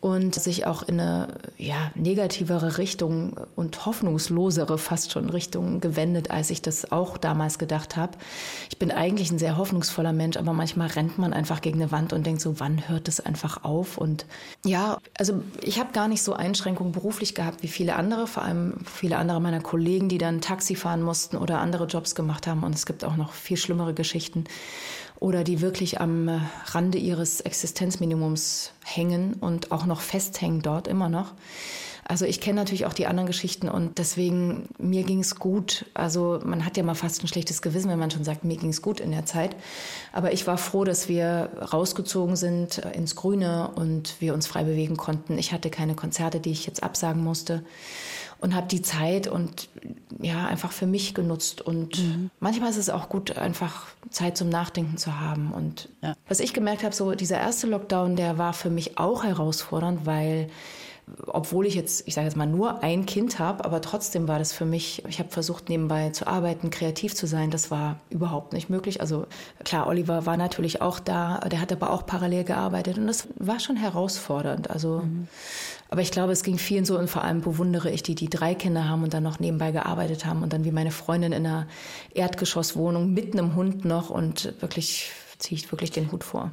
und 0.00 0.34
sich 0.34 0.66
auch 0.66 0.82
in 0.82 1.00
eine 1.00 1.28
ja, 1.56 1.90
negativere 1.94 2.78
Richtung 2.78 3.36
und 3.56 3.84
hoffnungslosere 3.84 4.78
fast 4.78 5.10
schon 5.10 5.28
Richtung 5.28 5.80
gewendet, 5.80 6.30
als 6.30 6.50
ich 6.50 6.62
das 6.62 6.92
auch 6.92 7.18
damals 7.18 7.58
gedacht 7.58 7.96
habe. 7.96 8.12
Ich 8.70 8.78
bin 8.78 8.92
eigentlich 8.92 9.32
ein 9.32 9.38
sehr 9.38 9.56
hoffnungsvoller 9.56 10.12
Mensch, 10.12 10.36
aber 10.36 10.52
manchmal 10.52 10.88
rennt 10.88 11.18
man 11.18 11.32
einfach 11.32 11.60
gegen 11.60 11.82
eine 11.82 11.90
Wand 11.90 12.12
und 12.12 12.24
denkt 12.24 12.40
so, 12.40 12.60
wann 12.60 12.88
hört 12.88 13.08
es 13.08 13.18
einfach 13.18 13.64
auf? 13.64 13.98
Und 13.98 14.26
ja, 14.64 14.98
also 15.18 15.42
ich 15.62 15.80
habe 15.80 15.92
gar 15.92 16.06
nicht 16.06 16.22
so 16.22 16.32
Einschränkungen 16.32 16.92
beruflich 16.92 17.34
gehabt 17.34 17.62
wie 17.64 17.68
viele 17.68 17.96
andere, 17.96 18.28
vor 18.28 18.44
allem 18.44 18.74
viele 18.84 19.16
andere 19.16 19.40
meiner 19.40 19.60
Kollegen, 19.60 20.08
die 20.08 20.18
dann 20.18 20.40
Taxi 20.40 20.76
fahren 20.76 21.02
mussten 21.02 21.36
oder 21.36 21.58
andere 21.58 21.86
Jobs 21.86 22.14
gemacht 22.14 22.46
haben. 22.46 22.62
Und 22.62 22.74
es 22.74 22.86
gibt 22.86 23.04
auch 23.04 23.16
noch 23.16 23.32
viel 23.32 23.56
schlimmere 23.56 23.94
Geschichten 23.94 24.44
oder 25.20 25.44
die 25.44 25.60
wirklich 25.60 26.00
am 26.00 26.40
Rande 26.66 26.98
ihres 26.98 27.40
Existenzminimums 27.40 28.72
hängen 28.84 29.34
und 29.34 29.72
auch 29.72 29.86
noch 29.86 30.00
festhängen 30.00 30.62
dort 30.62 30.88
immer 30.88 31.08
noch. 31.08 31.34
Also 32.10 32.24
ich 32.24 32.40
kenne 32.40 32.60
natürlich 32.60 32.86
auch 32.86 32.94
die 32.94 33.06
anderen 33.06 33.26
Geschichten 33.26 33.68
und 33.68 33.98
deswegen, 33.98 34.70
mir 34.78 35.02
ging 35.02 35.20
es 35.20 35.34
gut. 35.34 35.84
Also 35.92 36.40
man 36.42 36.64
hat 36.64 36.78
ja 36.78 36.82
mal 36.82 36.94
fast 36.94 37.22
ein 37.22 37.28
schlechtes 37.28 37.60
Gewissen, 37.60 37.90
wenn 37.90 37.98
man 37.98 38.10
schon 38.10 38.24
sagt, 38.24 38.44
mir 38.44 38.56
ging 38.56 38.70
es 38.70 38.80
gut 38.80 38.98
in 38.98 39.10
der 39.10 39.26
Zeit. 39.26 39.54
Aber 40.10 40.32
ich 40.32 40.46
war 40.46 40.56
froh, 40.56 40.84
dass 40.84 41.10
wir 41.10 41.50
rausgezogen 41.70 42.34
sind 42.34 42.78
ins 42.78 43.14
Grüne 43.14 43.72
und 43.74 44.14
wir 44.20 44.32
uns 44.32 44.46
frei 44.46 44.64
bewegen 44.64 44.96
konnten. 44.96 45.36
Ich 45.36 45.52
hatte 45.52 45.68
keine 45.68 45.94
Konzerte, 45.94 46.40
die 46.40 46.50
ich 46.50 46.64
jetzt 46.64 46.82
absagen 46.82 47.22
musste 47.22 47.62
und 48.40 48.54
habe 48.54 48.66
die 48.68 48.82
Zeit 48.82 49.26
und 49.26 49.68
ja 50.20 50.46
einfach 50.46 50.72
für 50.72 50.86
mich 50.86 51.14
genutzt 51.14 51.60
und 51.60 51.98
mhm. 51.98 52.30
manchmal 52.40 52.70
ist 52.70 52.76
es 52.76 52.90
auch 52.90 53.08
gut 53.08 53.36
einfach 53.36 53.86
Zeit 54.10 54.36
zum 54.36 54.48
Nachdenken 54.48 54.96
zu 54.96 55.20
haben 55.20 55.52
und 55.52 55.88
ja. 56.02 56.14
was 56.28 56.40
ich 56.40 56.52
gemerkt 56.52 56.82
habe 56.84 56.94
so 56.94 57.14
dieser 57.14 57.38
erste 57.38 57.66
Lockdown 57.66 58.16
der 58.16 58.38
war 58.38 58.52
für 58.52 58.70
mich 58.70 58.98
auch 58.98 59.24
herausfordernd 59.24 60.06
weil 60.06 60.48
obwohl 61.26 61.66
ich 61.66 61.74
jetzt, 61.74 62.06
ich 62.06 62.14
sage 62.14 62.26
jetzt 62.26 62.36
mal, 62.36 62.46
nur 62.46 62.82
ein 62.82 63.06
Kind 63.06 63.38
habe, 63.38 63.64
aber 63.64 63.80
trotzdem 63.80 64.28
war 64.28 64.38
das 64.38 64.52
für 64.52 64.64
mich, 64.64 65.04
ich 65.08 65.18
habe 65.18 65.30
versucht, 65.30 65.68
nebenbei 65.68 66.10
zu 66.10 66.26
arbeiten, 66.26 66.70
kreativ 66.70 67.14
zu 67.14 67.26
sein. 67.26 67.50
Das 67.50 67.70
war 67.70 67.96
überhaupt 68.10 68.52
nicht 68.52 68.70
möglich. 68.70 69.00
Also 69.00 69.26
klar, 69.64 69.86
Oliver 69.86 70.26
war 70.26 70.36
natürlich 70.36 70.82
auch 70.82 71.00
da, 71.00 71.38
der 71.40 71.60
hat 71.60 71.72
aber 71.72 71.90
auch 71.90 72.06
parallel 72.06 72.44
gearbeitet 72.44 72.98
und 72.98 73.06
das 73.06 73.28
war 73.36 73.60
schon 73.60 73.76
herausfordernd. 73.76 74.70
Also, 74.70 75.00
mhm. 75.00 75.28
Aber 75.90 76.02
ich 76.02 76.10
glaube, 76.10 76.32
es 76.32 76.42
ging 76.42 76.58
vielen 76.58 76.84
so 76.84 76.98
und 76.98 77.08
vor 77.08 77.24
allem 77.24 77.40
bewundere 77.40 77.90
ich 77.90 78.02
die, 78.02 78.14
die 78.14 78.28
drei 78.28 78.54
Kinder 78.54 78.88
haben 78.88 79.02
und 79.02 79.14
dann 79.14 79.22
noch 79.22 79.40
nebenbei 79.40 79.70
gearbeitet 79.70 80.26
haben 80.26 80.42
und 80.42 80.52
dann 80.52 80.64
wie 80.64 80.72
meine 80.72 80.90
Freundin 80.90 81.32
in 81.32 81.46
einer 81.46 81.66
Erdgeschosswohnung 82.14 83.12
mit 83.12 83.32
einem 83.32 83.54
Hund 83.54 83.84
noch 83.84 84.10
und 84.10 84.54
wirklich 84.60 85.10
ziehe 85.38 85.58
ich 85.58 85.70
wirklich 85.72 85.90
den 85.90 86.12
Hut 86.12 86.24
vor. 86.24 86.52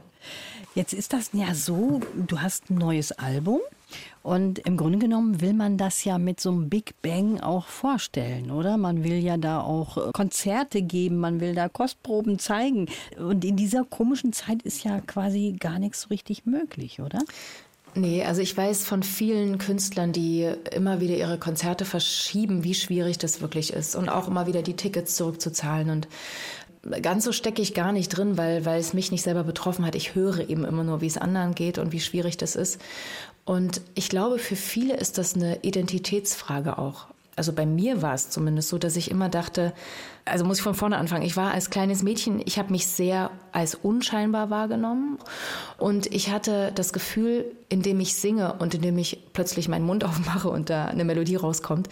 Jetzt 0.76 0.94
ist 0.94 1.14
das 1.14 1.30
ja 1.32 1.54
so, 1.54 2.02
du 2.16 2.42
hast 2.42 2.70
ein 2.70 2.76
neues 2.76 3.14
Album 3.14 3.62
und 4.24 4.60
im 4.60 4.76
Grunde 4.76 4.98
genommen 4.98 5.40
will 5.40 5.54
man 5.54 5.78
das 5.78 6.04
ja 6.04 6.18
mit 6.18 6.42
so 6.42 6.50
einem 6.50 6.70
Big 6.70 7.02
Bang 7.02 7.40
auch 7.40 7.68
vorstellen, 7.68 8.52
oder? 8.52 8.76
Man 8.76 9.04
will 9.04 9.20
ja 9.20 9.38
da 9.38 9.62
auch 9.62 10.12
Konzerte 10.12 10.82
geben, 10.82 11.18
man 11.18 11.40
will 11.40 11.56
da 11.56 11.70
Kostproben 11.70 12.40
zeigen. 12.40 12.88
Und 13.18 13.46
in 13.46 13.56
dieser 13.56 13.86
komischen 13.86 14.34
Zeit 14.34 14.64
ist 14.64 14.84
ja 14.84 15.00
quasi 15.00 15.56
gar 15.60 15.80
nichts 15.80 16.02
so 16.02 16.08
richtig 16.10 16.46
möglich, 16.46 17.00
oder? 17.00 17.20
Nee, 17.98 18.26
also 18.26 18.42
ich 18.42 18.56
weiß 18.56 18.86
von 18.86 19.04
vielen 19.04 19.58
Künstlern, 19.58 20.12
die 20.12 20.52
immer 20.72 21.00
wieder 21.00 21.16
ihre 21.16 21.40
Konzerte 21.40 21.86
verschieben, 21.86 22.66
wie 22.66 22.74
schwierig 22.74 23.18
das 23.18 23.40
wirklich 23.40 23.72
ist 23.72 23.96
und 23.96 24.10
auch 24.10 24.28
immer 24.28 24.48
wieder 24.48 24.62
die 24.62 24.76
Tickets 24.76 25.16
zurückzuzahlen. 25.16 25.90
Und 25.90 26.10
ganz 27.02 27.24
so 27.24 27.32
stecke 27.32 27.62
ich 27.62 27.74
gar 27.74 27.94
nicht 27.94 28.10
drin, 28.10 28.38
weil, 28.38 28.66
weil 28.66 28.82
es 28.82 28.94
mich 28.94 29.12
nicht 29.12 29.22
selber 29.22 29.46
betroffen 29.46 29.86
hat. 29.86 29.96
Ich 29.96 30.14
höre 30.14 30.50
eben 30.50 30.66
immer 30.66 30.84
nur, 30.84 31.00
wie 31.00 31.08
es 31.08 31.18
anderen 31.18 31.56
geht 31.56 31.78
und 31.78 31.94
wie 31.94 32.02
schwierig 32.02 32.36
das 32.36 32.58
ist. 32.58 32.82
Und 33.46 33.80
ich 33.94 34.10
glaube, 34.10 34.40
für 34.40 34.58
viele 34.58 34.98
ist 34.98 35.18
das 35.18 35.36
eine 35.36 35.64
Identitätsfrage 35.64 36.78
auch. 36.78 37.08
Also 37.38 37.52
bei 37.52 37.66
mir 37.66 38.02
war 38.02 38.14
es 38.14 38.30
zumindest 38.30 38.70
so, 38.70 38.78
dass 38.78 38.96
ich 38.96 39.12
immer 39.12 39.28
dachte, 39.28 39.74
also 40.24 40.46
muss 40.46 40.58
ich 40.58 40.64
von 40.64 40.74
vorne 40.74 40.98
anfangen. 40.98 41.26
Ich 41.26 41.36
war 41.36 41.52
als 41.52 41.70
kleines 41.70 42.02
Mädchen, 42.02 42.42
ich 42.46 42.58
habe 42.58 42.72
mich 42.72 42.88
sehr 42.88 43.30
als 43.52 43.76
unscheinbar 43.76 44.50
wahrgenommen 44.50 45.20
und 45.78 46.08
ich 46.14 46.32
hatte 46.32 46.72
das 46.74 46.94
Gefühl, 46.94 47.46
indem 47.68 48.00
ich 48.00 48.16
singe 48.16 48.54
und 48.54 48.74
indem 48.74 48.98
ich 48.98 49.20
plötzlich 49.34 49.68
meinen 49.68 49.86
Mund 49.86 50.04
aufmache 50.06 50.50
und 50.50 50.70
da 50.70 50.86
eine 50.86 51.04
Melodie 51.04 51.36
rauskommt, 51.36 51.90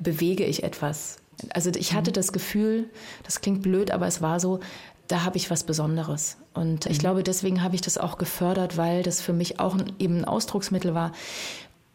bewege 0.00 0.44
ich 0.44 0.62
etwas. 0.62 1.18
Also 1.50 1.70
ich 1.70 1.92
hatte 1.92 2.10
mhm. 2.10 2.14
das 2.14 2.32
Gefühl, 2.32 2.88
das 3.24 3.40
klingt 3.40 3.62
blöd, 3.62 3.90
aber 3.90 4.06
es 4.06 4.22
war 4.22 4.40
so, 4.40 4.60
da 5.06 5.24
habe 5.24 5.36
ich 5.36 5.50
was 5.50 5.64
Besonderes. 5.64 6.36
Und 6.54 6.86
ich 6.86 6.98
mhm. 6.98 7.02
glaube, 7.02 7.22
deswegen 7.22 7.62
habe 7.62 7.74
ich 7.74 7.80
das 7.80 7.98
auch 7.98 8.18
gefördert, 8.18 8.76
weil 8.76 9.02
das 9.02 9.20
für 9.20 9.32
mich 9.32 9.60
auch 9.60 9.76
eben 9.98 10.18
ein 10.18 10.24
Ausdrucksmittel 10.24 10.94
war. 10.94 11.12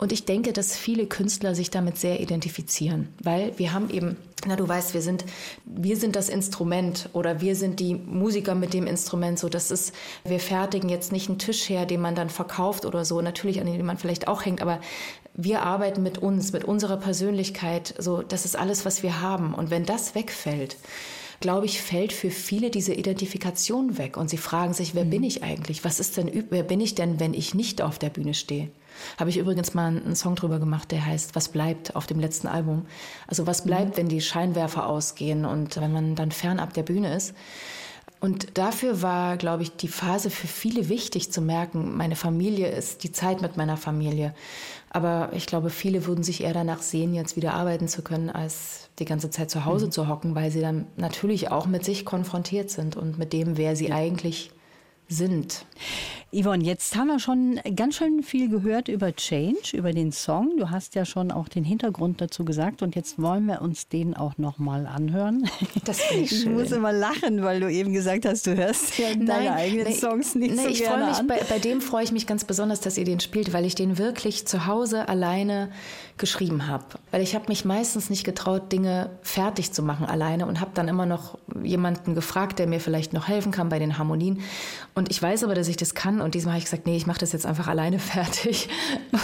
Und 0.03 0.11
ich 0.11 0.25
denke, 0.25 0.51
dass 0.51 0.75
viele 0.75 1.05
Künstler 1.05 1.55
sich 1.55 1.69
damit 1.69 1.97
sehr 1.97 2.19
identifizieren, 2.19 3.07
weil 3.23 3.57
wir 3.57 3.71
haben 3.71 3.89
eben, 3.89 4.17
na 4.45 4.57
du 4.57 4.67
weißt, 4.67 4.93
wir 4.93 5.01
sind, 5.01 5.23
wir 5.63 5.95
sind 5.95 6.17
das 6.17 6.27
Instrument 6.27 7.07
oder 7.13 7.39
wir 7.39 7.55
sind 7.55 7.79
die 7.79 7.95
Musiker 7.95 8.53
mit 8.53 8.73
dem 8.73 8.85
Instrument. 8.85 9.39
So, 9.39 9.47
das 9.47 9.71
ist, 9.71 9.93
wir 10.25 10.41
fertigen 10.41 10.89
jetzt 10.89 11.13
nicht 11.13 11.29
einen 11.29 11.39
Tisch 11.39 11.69
her, 11.69 11.85
den 11.85 12.01
man 12.01 12.15
dann 12.15 12.29
verkauft 12.29 12.83
oder 12.83 13.05
so, 13.05 13.21
natürlich 13.21 13.61
an 13.61 13.65
dem 13.65 13.85
man 13.85 13.97
vielleicht 13.97 14.27
auch 14.27 14.43
hängt, 14.43 14.61
aber 14.61 14.81
wir 15.35 15.61
arbeiten 15.61 16.03
mit 16.03 16.17
uns, 16.17 16.51
mit 16.51 16.65
unserer 16.65 16.97
Persönlichkeit. 16.97 17.95
So, 17.97 18.23
das 18.23 18.43
ist 18.43 18.57
alles, 18.57 18.83
was 18.83 19.03
wir 19.03 19.21
haben. 19.21 19.53
Und 19.53 19.69
wenn 19.69 19.85
das 19.85 20.15
wegfällt, 20.15 20.75
glaube 21.39 21.65
ich, 21.65 21.81
fällt 21.81 22.11
für 22.11 22.29
viele 22.29 22.71
diese 22.71 22.93
Identifikation 22.93 23.97
weg 23.97 24.17
und 24.17 24.29
sie 24.29 24.35
fragen 24.35 24.73
sich, 24.73 24.95
wer 24.95 25.05
mhm. 25.05 25.11
bin 25.11 25.23
ich 25.23 25.43
eigentlich? 25.43 25.85
Was 25.85 26.01
ist 26.01 26.17
denn, 26.17 26.45
wer 26.49 26.63
bin 26.63 26.81
ich 26.81 26.93
denn, 26.93 27.21
wenn 27.21 27.33
ich 27.33 27.53
nicht 27.53 27.81
auf 27.81 27.99
der 27.99 28.09
Bühne 28.09 28.33
stehe? 28.33 28.67
Habe 29.19 29.29
ich 29.29 29.37
übrigens 29.37 29.73
mal 29.73 29.87
einen 29.87 30.15
Song 30.15 30.35
drüber 30.35 30.59
gemacht, 30.59 30.91
der 30.91 31.05
heißt 31.05 31.35
Was 31.35 31.49
bleibt 31.49 31.95
auf 31.95 32.05
dem 32.05 32.19
letzten 32.19 32.47
Album. 32.47 32.85
Also 33.27 33.47
was 33.47 33.63
bleibt, 33.63 33.91
mhm. 33.91 33.97
wenn 33.97 34.09
die 34.09 34.21
Scheinwerfer 34.21 34.87
ausgehen 34.87 35.45
und 35.45 35.79
wenn 35.79 35.91
man 35.91 36.15
dann 36.15 36.31
fernab 36.31 36.73
der 36.73 36.83
Bühne 36.83 37.15
ist. 37.15 37.33
Und 38.23 38.57
dafür 38.57 39.01
war, 39.01 39.35
glaube 39.35 39.63
ich, 39.63 39.75
die 39.75 39.89
Phase 39.89 40.29
für 40.29 40.47
viele 40.47 40.87
wichtig 40.87 41.29
zu 41.33 41.41
merken, 41.41 41.97
meine 41.97 42.15
Familie 42.15 42.69
ist 42.69 43.03
die 43.03 43.11
Zeit 43.11 43.41
mit 43.41 43.57
meiner 43.57 43.75
Familie. 43.75 44.33
Aber 44.89 45.31
ich 45.33 45.45
glaube, 45.45 45.69
viele 45.69 46.05
würden 46.05 46.23
sich 46.23 46.41
eher 46.41 46.53
danach 46.53 46.81
sehen, 46.81 47.13
jetzt 47.13 47.35
wieder 47.35 47.53
arbeiten 47.53 47.89
zu 47.89 48.01
können, 48.01 48.29
als 48.29 48.87
die 48.99 49.03
ganze 49.03 49.29
Zeit 49.29 49.51
zu 49.51 49.65
Hause 49.65 49.87
mhm. 49.87 49.91
zu 49.91 50.07
hocken, 50.07 50.35
weil 50.35 50.51
sie 50.51 50.61
dann 50.61 50.87
natürlich 50.95 51.51
auch 51.51 51.65
mit 51.65 51.83
sich 51.83 52.05
konfrontiert 52.05 52.69
sind 52.69 52.95
und 52.95 53.17
mit 53.17 53.33
dem, 53.33 53.57
wer 53.57 53.75
sie 53.75 53.91
eigentlich 53.91 54.51
sind. 55.13 55.65
Yvonne, 56.33 56.63
jetzt 56.63 56.95
haben 56.95 57.07
wir 57.07 57.19
schon 57.19 57.59
ganz 57.75 57.97
schön 57.97 58.23
viel 58.23 58.49
gehört 58.49 58.87
über 58.87 59.15
Change, 59.15 59.77
über 59.77 59.93
den 59.93 60.11
Song. 60.11 60.57
Du 60.57 60.71
hast 60.71 60.95
ja 60.95 61.05
schon 61.05 61.31
auch 61.31 61.47
den 61.47 61.63
Hintergrund 61.63 62.21
dazu 62.21 62.43
gesagt 62.43 62.81
und 62.81 62.95
jetzt 62.95 63.21
wollen 63.21 63.45
wir 63.45 63.61
uns 63.61 63.87
den 63.87 64.15
auch 64.15 64.39
noch 64.39 64.57
mal 64.57 64.87
anhören. 64.87 65.47
Das 65.85 66.01
finde 66.01 66.23
ich 66.23 66.29
schön. 66.29 66.39
Ich 66.53 66.69
muss 66.69 66.71
immer 66.71 66.91
lachen, 66.91 67.43
weil 67.43 67.59
du 67.59 67.71
eben 67.71 67.93
gesagt 67.93 68.25
hast, 68.25 68.47
du 68.47 68.55
hörst 68.55 68.97
ja 68.97 69.09
Nein, 69.09 69.25
deine 69.27 69.53
eigenen 69.53 69.87
nee, 69.87 69.93
Songs 69.93 70.33
nicht 70.33 70.55
nee, 70.55 70.63
so 70.63 70.67
ich 70.69 70.79
gerne 70.79 71.07
mich, 71.07 71.17
an. 71.17 71.27
Bei, 71.27 71.39
bei 71.47 71.59
dem 71.59 71.81
freue 71.81 72.03
ich 72.03 72.11
mich 72.11 72.25
ganz 72.25 72.45
besonders, 72.45 72.79
dass 72.79 72.97
ihr 72.97 73.05
den 73.05 73.19
spielt, 73.19 73.53
weil 73.53 73.65
ich 73.65 73.75
den 73.75 73.97
wirklich 73.97 74.47
zu 74.47 74.65
Hause 74.65 75.07
alleine 75.07 75.71
geschrieben 76.17 76.67
habe. 76.67 76.85
Weil 77.11 77.21
ich 77.21 77.35
habe 77.35 77.45
mich 77.47 77.65
meistens 77.65 78.09
nicht 78.09 78.23
getraut, 78.23 78.71
Dinge 78.71 79.09
fertig 79.21 79.71
zu 79.71 79.83
machen 79.83 80.05
alleine 80.05 80.45
und 80.45 80.59
habe 80.59 80.71
dann 80.73 80.87
immer 80.87 81.05
noch 81.05 81.37
jemanden 81.61 82.15
gefragt, 82.15 82.59
der 82.59 82.67
mir 82.67 82.79
vielleicht 82.79 83.13
noch 83.13 83.27
helfen 83.27 83.51
kann 83.51 83.69
bei 83.69 83.79
den 83.79 83.97
Harmonien. 83.97 84.41
Und 84.95 85.11
ich 85.11 85.21
weiß 85.21 85.43
aber, 85.43 85.55
dass 85.55 85.67
ich 85.67 85.77
das 85.77 85.95
kann 85.95 86.21
und 86.21 86.35
diesmal 86.35 86.53
habe 86.53 86.59
ich 86.59 86.65
gesagt, 86.65 86.85
nee, 86.85 86.97
ich 86.97 87.07
mache 87.07 87.19
das 87.19 87.31
jetzt 87.31 87.45
einfach 87.45 87.67
alleine 87.67 87.99
fertig. 87.99 88.69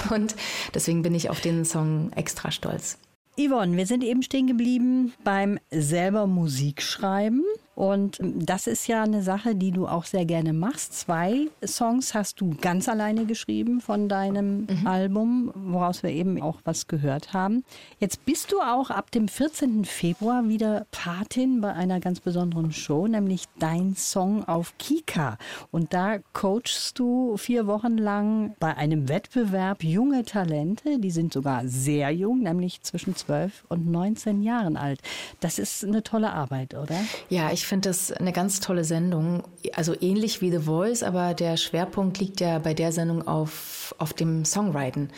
Und 0.10 0.36
deswegen 0.73 1.02
bin 1.02 1.15
ich 1.15 1.30
auf 1.30 1.41
den 1.41 1.65
Song 1.65 2.12
extra 2.13 2.52
stolz. 2.52 2.97
Yvonne, 3.39 3.78
wir 3.78 3.86
sind 3.86 4.04
eben 4.04 4.21
stehen 4.21 4.47
geblieben 4.47 5.13
beim 5.23 5.60
selber 5.71 6.28
Musik 6.28 6.82
schreiben. 6.82 7.43
Und 7.80 8.18
das 8.22 8.68
ist 8.68 8.88
ja 8.88 9.04
eine 9.04 9.24
Sache, 9.24 9.56
die 9.56 9.72
du 9.72 9.88
auch 9.88 10.04
sehr 10.04 10.26
gerne 10.26 10.52
machst. 10.52 11.00
Zwei 11.00 11.48
Songs 11.65 12.13
hast 12.13 12.42
du 12.42 12.54
ganz 12.60 12.89
alleine 12.89 13.24
geschrieben 13.24 13.80
von 13.80 14.10
deinem 14.10 14.68
mhm. 14.70 14.86
Album, 14.86 15.52
woraus 15.56 16.04
wir 16.04 16.10
eben 16.10 16.42
auch 16.42 16.58
was 16.65 16.88
gehört 16.88 17.32
haben. 17.32 17.63
Jetzt 17.98 18.26
bist 18.26 18.52
du 18.52 18.60
auch 18.60 18.89
ab 18.89 19.12
dem 19.12 19.30
14. 19.30 19.86
Februar 19.86 20.50
wieder 20.50 20.88
Patin 20.92 21.62
bei 21.62 21.72
einer 21.72 22.02
ganz 22.02 22.20
besonderen 22.20 22.74
Show, 22.74 23.08
nämlich 23.08 23.46
Dein 23.60 23.96
Song 23.96 24.46
auf 24.46 24.78
Kika. 24.78 25.38
Und 25.72 25.94
da 25.94 26.18
coachst 26.34 27.00
du 27.00 27.38
vier 27.38 27.65
Wochen 27.65 27.98
lang 27.98 28.56
bei 28.60 28.76
einem 28.76 29.08
Wettbewerb 29.08 29.86
junge 29.86 30.26
Talente, 30.26 31.00
die 31.00 31.12
sind 31.12 31.32
sogar 31.32 31.65
sehr 31.65 32.12
jung, 32.12 32.39
nämlich 32.39 32.82
zwischen 32.82 33.15
12 33.15 33.63
und 33.70 33.89
19 33.89 34.42
Jahren 34.42 34.76
alt. 34.76 35.00
Das 35.39 35.60
ist 35.60 35.86
eine 35.86 36.04
tolle 36.04 36.34
Arbeit, 36.34 36.74
oder? 36.74 37.00
Ja, 37.30 37.54
ich 37.54 37.69
finde 37.70 37.90
das 37.90 38.12
eine 38.12 38.34
ganz 38.34 38.60
tolle 38.60 38.84
Sendung. 38.84 39.44
Also 39.74 39.96
ähnlich 40.02 40.42
wie 40.42 40.52
The 40.52 40.60
Voice, 40.60 41.04
aber 41.04 41.34
der 41.34 41.56
Schwerpunkt 41.56 42.20
liegt 42.20 42.42
ja 42.42 42.60
bei 42.60 42.74
der 42.74 42.92
Sendung 42.92 43.28
auf, 43.28 43.96
auf 44.00 44.14
dem 44.14 44.44
Songwriten. 44.44 45.10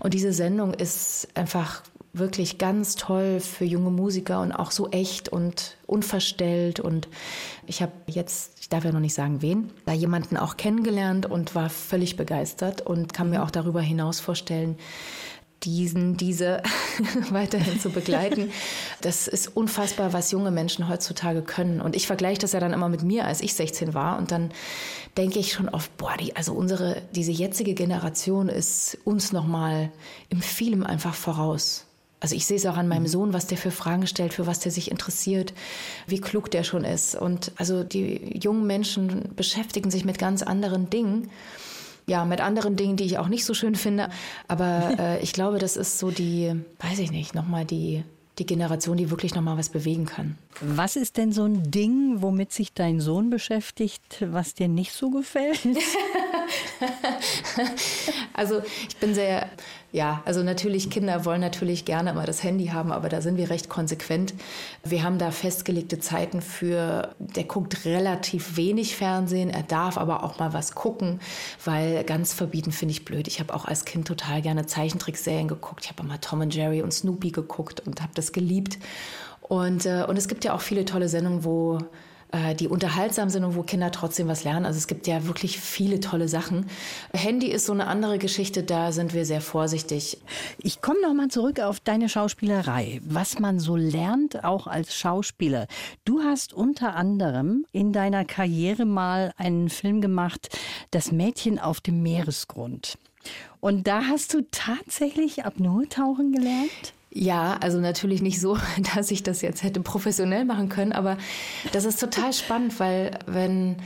Und 0.00 0.12
diese 0.12 0.32
Sendung 0.32 0.74
ist 0.74 1.28
einfach 1.34 1.82
wirklich 2.12 2.58
ganz 2.58 2.96
toll 2.96 3.40
für 3.40 3.64
junge 3.64 3.90
Musiker 3.90 4.40
und 4.40 4.52
auch 4.52 4.70
so 4.70 4.90
echt 4.90 5.28
und 5.28 5.76
unverstellt. 5.86 6.80
Und 6.80 7.08
ich 7.66 7.80
habe 7.80 7.92
jetzt, 8.06 8.58
ich 8.60 8.68
darf 8.68 8.84
ja 8.84 8.92
noch 8.92 9.00
nicht 9.00 9.14
sagen, 9.14 9.40
wen, 9.40 9.70
da 9.86 9.92
jemanden 9.92 10.36
auch 10.36 10.56
kennengelernt 10.56 11.26
und 11.26 11.54
war 11.54 11.70
völlig 11.70 12.16
begeistert 12.16 12.82
und 12.82 13.12
kann 13.12 13.30
mir 13.30 13.42
auch 13.42 13.50
darüber 13.50 13.80
hinaus 13.80 14.20
vorstellen, 14.20 14.76
diesen, 15.64 16.16
diese 16.16 16.62
weiterhin 17.30 17.80
zu 17.80 17.90
begleiten. 17.90 18.50
Das 19.00 19.28
ist 19.28 19.56
unfassbar, 19.56 20.12
was 20.12 20.30
junge 20.30 20.50
Menschen 20.50 20.88
heutzutage 20.88 21.42
können. 21.42 21.80
Und 21.80 21.96
ich 21.96 22.06
vergleiche 22.06 22.40
das 22.40 22.52
ja 22.52 22.60
dann 22.60 22.72
immer 22.72 22.88
mit 22.88 23.02
mir, 23.02 23.24
als 23.26 23.40
ich 23.40 23.54
16 23.54 23.94
war. 23.94 24.18
Und 24.18 24.30
dann 24.30 24.50
denke 25.16 25.38
ich 25.38 25.52
schon 25.52 25.68
oft, 25.68 25.96
boah, 25.96 26.16
die, 26.18 26.36
also 26.36 26.52
unsere, 26.52 27.02
diese 27.14 27.32
jetzige 27.32 27.74
Generation 27.74 28.48
ist 28.48 28.98
uns 29.04 29.32
nochmal 29.32 29.90
im 30.28 30.42
Vielem 30.42 30.84
einfach 30.84 31.14
voraus. 31.14 31.86
Also 32.20 32.36
ich 32.36 32.46
sehe 32.46 32.56
es 32.56 32.64
auch 32.64 32.78
an 32.78 32.88
meinem 32.88 33.02
mhm. 33.02 33.08
Sohn, 33.08 33.32
was 33.34 33.48
der 33.48 33.58
für 33.58 33.70
Fragen 33.70 34.06
stellt, 34.06 34.32
für 34.32 34.46
was 34.46 34.58
der 34.58 34.72
sich 34.72 34.90
interessiert, 34.90 35.52
wie 36.06 36.22
klug 36.22 36.50
der 36.50 36.64
schon 36.64 36.82
ist. 36.82 37.14
Und 37.14 37.52
also 37.56 37.84
die 37.84 38.38
jungen 38.42 38.66
Menschen 38.66 39.28
beschäftigen 39.36 39.90
sich 39.90 40.06
mit 40.06 40.18
ganz 40.18 40.42
anderen 40.42 40.88
Dingen 40.88 41.30
ja, 42.06 42.24
mit 42.24 42.40
anderen 42.40 42.76
Dingen, 42.76 42.96
die 42.96 43.04
ich 43.04 43.18
auch 43.18 43.28
nicht 43.28 43.44
so 43.44 43.54
schön 43.54 43.74
finde. 43.74 44.08
Aber 44.48 44.94
äh, 44.98 45.22
ich 45.22 45.32
glaube, 45.32 45.58
das 45.58 45.76
ist 45.76 45.98
so 45.98 46.10
die, 46.10 46.52
weiß 46.80 46.98
ich 46.98 47.10
nicht, 47.10 47.34
nochmal 47.34 47.64
die, 47.64 48.04
die 48.38 48.46
Generation, 48.46 48.96
die 48.96 49.10
wirklich 49.10 49.34
nochmal 49.34 49.58
was 49.58 49.68
bewegen 49.68 50.06
kann. 50.06 50.36
Was 50.60 50.96
ist 50.96 51.16
denn 51.16 51.32
so 51.32 51.44
ein 51.44 51.70
Ding, 51.70 52.22
womit 52.22 52.52
sich 52.52 52.72
dein 52.72 53.00
Sohn 53.00 53.30
beschäftigt, 53.30 54.24
was 54.26 54.54
dir 54.54 54.68
nicht 54.68 54.92
so 54.92 55.10
gefällt? 55.10 55.60
also 58.34 58.62
ich 58.88 58.96
bin 58.96 59.14
sehr 59.14 59.48
ja, 59.94 60.22
also 60.24 60.42
natürlich, 60.42 60.90
Kinder 60.90 61.24
wollen 61.24 61.40
natürlich 61.40 61.84
gerne 61.84 62.10
immer 62.10 62.26
das 62.26 62.42
Handy 62.42 62.66
haben, 62.66 62.90
aber 62.90 63.08
da 63.08 63.20
sind 63.20 63.36
wir 63.36 63.48
recht 63.48 63.68
konsequent. 63.68 64.34
Wir 64.82 65.04
haben 65.04 65.18
da 65.18 65.30
festgelegte 65.30 66.00
Zeiten 66.00 66.42
für, 66.42 67.14
der 67.20 67.44
guckt 67.44 67.84
relativ 67.84 68.56
wenig 68.56 68.96
Fernsehen, 68.96 69.50
er 69.50 69.62
darf 69.62 69.96
aber 69.96 70.24
auch 70.24 70.40
mal 70.40 70.52
was 70.52 70.74
gucken, 70.74 71.20
weil 71.64 72.02
ganz 72.02 72.32
verbieten 72.32 72.72
finde 72.72 72.90
ich 72.90 73.04
blöd. 73.04 73.28
Ich 73.28 73.38
habe 73.38 73.54
auch 73.54 73.66
als 73.66 73.84
Kind 73.84 74.08
total 74.08 74.42
gerne 74.42 74.66
Zeichentrickserien 74.66 75.46
geguckt. 75.46 75.84
Ich 75.84 75.90
habe 75.92 76.02
immer 76.02 76.20
Tom 76.20 76.40
und 76.40 76.52
Jerry 76.52 76.82
und 76.82 76.92
Snoopy 76.92 77.30
geguckt 77.30 77.78
und 77.86 78.02
habe 78.02 78.14
das 78.16 78.32
geliebt. 78.32 78.80
Und, 79.42 79.86
äh, 79.86 80.04
und 80.08 80.16
es 80.16 80.26
gibt 80.26 80.44
ja 80.44 80.54
auch 80.54 80.60
viele 80.60 80.84
tolle 80.84 81.08
Sendungen, 81.08 81.44
wo 81.44 81.78
äh, 82.34 82.54
die 82.56 82.66
unterhaltsam 82.66 83.30
sind 83.30 83.44
und 83.44 83.54
wo 83.54 83.62
Kinder 83.62 83.92
trotzdem 83.92 84.26
was 84.26 84.42
lernen. 84.42 84.66
Also 84.66 84.78
es 84.78 84.88
gibt 84.88 85.06
ja 85.06 85.26
wirklich 85.26 85.60
viele 85.60 86.00
tolle 86.00 86.26
Sachen. 86.28 86.66
Handy 87.12 87.46
ist 87.46 87.66
so 87.66 87.72
eine 87.72 87.86
andere 87.86 88.18
Geschichte, 88.18 88.64
da 88.64 88.90
sind 88.90 89.14
wir 89.14 89.24
sehr 89.24 89.40
vorsichtig. 89.40 90.18
Ich 90.58 90.82
komme 90.82 91.00
noch 91.00 91.14
mal 91.14 91.28
zurück 91.28 91.60
auf 91.60 91.78
deine 91.78 92.08
Schauspielerei, 92.08 93.00
was 93.04 93.38
man 93.38 93.60
so 93.60 93.76
lernt, 93.76 94.42
auch 94.42 94.66
als 94.66 94.96
Schauspieler. 94.96 95.68
Du 96.04 96.22
hast 96.22 96.52
unter 96.52 96.96
anderem 96.96 97.66
in 97.70 97.92
deiner 97.92 98.24
Karriere 98.24 98.84
mal 98.84 99.32
einen 99.36 99.68
Film 99.68 100.00
gemacht, 100.00 100.48
Das 100.90 101.12
Mädchen 101.12 101.60
auf 101.60 101.80
dem 101.80 102.02
Meeresgrund. 102.02 102.98
Und 103.60 103.86
da 103.86 104.06
hast 104.08 104.34
du 104.34 104.42
tatsächlich 104.50 105.44
Apnoe-Tauchen 105.44 106.32
gelernt? 106.32 106.94
Ja, 107.16 107.56
also 107.60 107.78
natürlich 107.78 108.22
nicht 108.22 108.40
so, 108.40 108.58
dass 108.94 109.10
ich 109.10 109.22
das 109.22 109.40
jetzt 109.40 109.62
hätte 109.62 109.80
professionell 109.80 110.44
machen 110.44 110.68
können, 110.68 110.92
aber 110.92 111.16
das 111.72 111.84
ist 111.84 112.00
total 112.00 112.32
spannend, 112.32 112.78
weil 112.80 113.18
wenn 113.26 113.76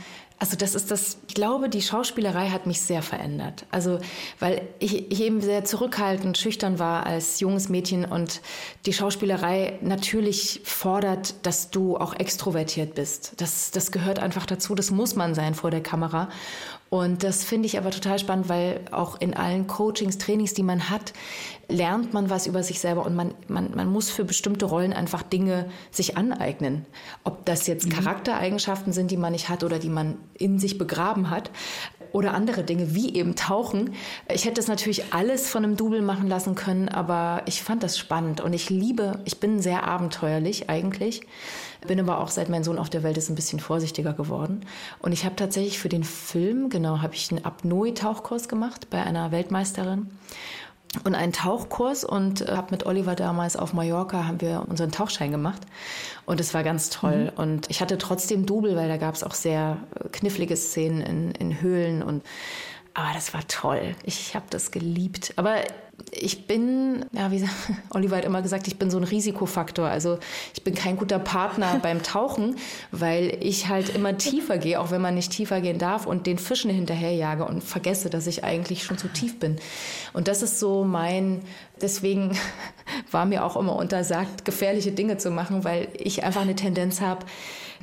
also 0.41 0.55
das 0.55 0.73
ist 0.73 0.89
das, 0.89 1.17
ich 1.27 1.35
glaube, 1.35 1.67
die 1.67 1.81
Schauspielerei 1.81 2.49
hat 2.49 2.65
mich 2.65 2.79
sehr 2.79 3.01
verändert. 3.01 3.65
Also, 3.71 3.99
weil 4.39 4.61
ich, 4.79 5.11
ich, 5.11 5.21
eben 5.21 5.41
sehr 5.41 5.65
zurückhaltend, 5.65 6.37
schüchtern 6.37 6.79
war 6.79 7.05
als 7.05 7.41
junges 7.41 7.67
Mädchen 7.67 8.05
und 8.05 8.39
die 8.85 8.93
Schauspielerei 8.93 9.77
natürlich 9.81 10.61
fordert, 10.63 11.45
dass 11.45 11.71
du 11.71 11.97
auch 11.97 12.13
extrovertiert 12.13 12.95
bist. 12.95 13.33
Das, 13.37 13.71
das 13.71 13.91
gehört 13.91 14.19
einfach 14.19 14.45
dazu, 14.45 14.75
das 14.75 14.91
muss 14.91 15.17
man 15.17 15.35
sein 15.35 15.55
vor 15.55 15.71
der 15.71 15.83
Kamera. 15.83 16.29
Und 16.89 17.23
das 17.23 17.43
finde 17.43 17.67
ich 17.67 17.77
aber 17.77 17.91
total 17.91 18.17
spannend, 18.17 18.49
weil 18.49 18.81
auch 18.91 19.21
in 19.21 19.35
allen 19.35 19.67
Coachings, 19.67 20.17
Trainings, 20.17 20.55
die 20.55 20.63
man 20.63 20.89
hat, 20.89 21.13
lernt 21.67 22.13
man 22.13 22.31
was 22.31 22.47
über 22.47 22.63
sich 22.63 22.79
selber 22.79 23.05
und 23.05 23.15
man, 23.15 23.35
man, 23.47 23.75
man 23.75 23.91
muss 23.91 24.09
für 24.09 24.25
bestimmte 24.25 24.65
Rollen 24.65 24.91
einfach 24.91 25.21
Dinge 25.21 25.69
sich 25.91 26.17
aneignen. 26.17 26.87
Ob 27.23 27.45
das 27.45 27.67
jetzt 27.67 27.85
mhm. 27.85 27.91
Charaktereigenschaften 27.91 28.91
sind, 28.91 29.11
die 29.11 29.17
man 29.17 29.33
nicht 29.33 29.49
hat 29.49 29.63
oder 29.63 29.77
die 29.77 29.89
man 29.89 30.17
in 30.33 30.57
sich 30.57 30.79
begraben 30.79 31.29
hat 31.29 31.51
oder 32.11 32.33
andere 32.33 32.63
Dinge, 32.63 32.95
wie 32.95 33.13
eben 33.15 33.35
Tauchen. 33.35 33.93
Ich 34.33 34.45
hätte 34.45 34.55
das 34.55 34.67
natürlich 34.67 35.13
alles 35.13 35.49
von 35.49 35.63
einem 35.63 35.77
Double 35.77 36.01
machen 36.01 36.27
lassen 36.27 36.55
können, 36.55 36.89
aber 36.89 37.43
ich 37.45 37.61
fand 37.61 37.83
das 37.83 37.97
spannend 37.97 38.41
und 38.41 38.53
ich 38.53 38.69
liebe, 38.69 39.19
ich 39.25 39.39
bin 39.39 39.61
sehr 39.61 39.83
abenteuerlich 39.83 40.69
eigentlich. 40.69 41.21
Bin 41.87 41.99
aber 41.99 42.19
auch 42.19 42.27
seit 42.27 42.49
mein 42.49 42.63
Sohn 42.65 42.77
auf 42.77 42.89
der 42.89 43.03
Welt 43.03 43.17
ist 43.17 43.29
ein 43.29 43.35
bisschen 43.35 43.61
vorsichtiger 43.61 44.11
geworden. 44.11 44.65
Und 44.99 45.13
ich 45.13 45.23
habe 45.23 45.37
tatsächlich 45.37 45.79
für 45.79 45.87
den 45.87 46.03
Film, 46.03 46.69
genau, 46.79 47.01
habe 47.01 47.13
ich 47.13 47.29
einen 47.29 47.43
Apnoe-Tauchkurs 47.43 48.47
gemacht 48.47 48.89
bei 48.89 49.03
einer 49.03 49.31
Weltmeisterin. 49.31 50.09
Und 51.03 51.13
einen 51.13 51.33
Tauchkurs 51.33 52.03
und 52.03 52.41
äh, 52.41 52.55
habe 52.55 52.71
mit 52.71 52.85
Oliver 52.85 53.13
damals 53.13 53.55
auf 53.55 53.73
Mallorca 53.73 54.25
haben 54.25 54.41
wir 54.41 54.65
unseren 54.67 54.91
Tauchschein 54.91 55.29
gemacht. 55.29 55.61
Und 56.25 56.39
es 56.39 56.53
war 56.55 56.63
ganz 56.63 56.89
toll. 56.89 57.25
Mhm. 57.25 57.41
und 57.43 57.69
ich 57.69 57.81
hatte 57.81 57.97
trotzdem 57.99 58.45
Double, 58.45 58.75
weil 58.75 58.87
da 58.87 58.97
gab 58.97 59.13
es 59.13 59.23
auch 59.23 59.35
sehr 59.35 59.77
äh, 59.93 60.07
knifflige 60.09 60.55
Szenen 60.55 61.01
in, 61.01 61.31
in 61.31 61.61
Höhlen 61.61 62.01
und 62.01 62.23
aber 62.99 63.13
das 63.13 63.33
war 63.33 63.47
toll. 63.47 63.95
Ich 64.03 64.35
habe 64.35 64.45
das 64.49 64.71
geliebt. 64.71 65.33
Aber 65.35 65.55
ich 66.11 66.47
bin, 66.47 67.05
ja, 67.11 67.31
wie 67.31 67.47
Oliver 67.91 68.17
hat 68.17 68.25
immer 68.25 68.41
gesagt, 68.41 68.67
ich 68.67 68.77
bin 68.77 68.89
so 68.89 68.97
ein 68.97 69.03
Risikofaktor. 69.03 69.87
Also 69.87 70.19
ich 70.53 70.63
bin 70.63 70.75
kein 70.75 70.97
guter 70.97 71.19
Partner 71.19 71.79
beim 71.83 72.03
Tauchen, 72.03 72.55
weil 72.91 73.37
ich 73.41 73.67
halt 73.67 73.95
immer 73.95 74.17
tiefer 74.17 74.57
gehe, 74.57 74.79
auch 74.79 74.91
wenn 74.91 75.01
man 75.01 75.15
nicht 75.15 75.31
tiefer 75.31 75.61
gehen 75.61 75.77
darf 75.77 76.05
und 76.05 76.27
den 76.27 76.37
Fischen 76.37 76.71
hinterherjage 76.71 77.45
und 77.45 77.63
vergesse, 77.63 78.09
dass 78.09 78.27
ich 78.27 78.43
eigentlich 78.43 78.83
schon 78.83 78.97
zu 78.97 79.07
tief 79.07 79.39
bin. 79.39 79.57
Und 80.13 80.27
das 80.27 80.41
ist 80.41 80.59
so 80.59 80.83
mein, 80.83 81.41
deswegen 81.81 82.37
war 83.11 83.25
mir 83.25 83.45
auch 83.45 83.55
immer 83.55 83.75
untersagt, 83.75 84.45
gefährliche 84.45 84.91
Dinge 84.91 85.17
zu 85.17 85.31
machen, 85.31 85.63
weil 85.63 85.89
ich 85.93 86.23
einfach 86.23 86.41
eine 86.41 86.55
Tendenz 86.55 87.01
habe, 87.01 87.25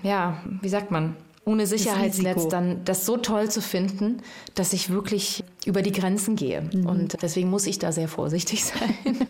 ja, 0.03 0.43
wie 0.61 0.69
sagt 0.69 0.91
man, 0.91 1.17
ohne 1.47 1.69
Sicherheitsnetz 1.69 2.49
dann 2.49 2.85
das 2.85 3.07
so 3.07 3.17
toll 3.17 3.49
zu 3.49 3.63
finden, 3.63 4.21
dass 4.57 4.73
ich 4.73 4.91
wirklich 4.91 5.45
über 5.65 5.81
die 5.81 5.93
Grenzen 5.93 6.35
gehe. 6.35 6.63
Mhm. 6.63 6.87
Und 6.87 7.23
deswegen 7.23 7.49
muss 7.49 7.67
ich 7.67 7.79
da 7.79 7.93
sehr 7.93 8.09
vorsichtig 8.09 8.65
sein. 8.65 9.29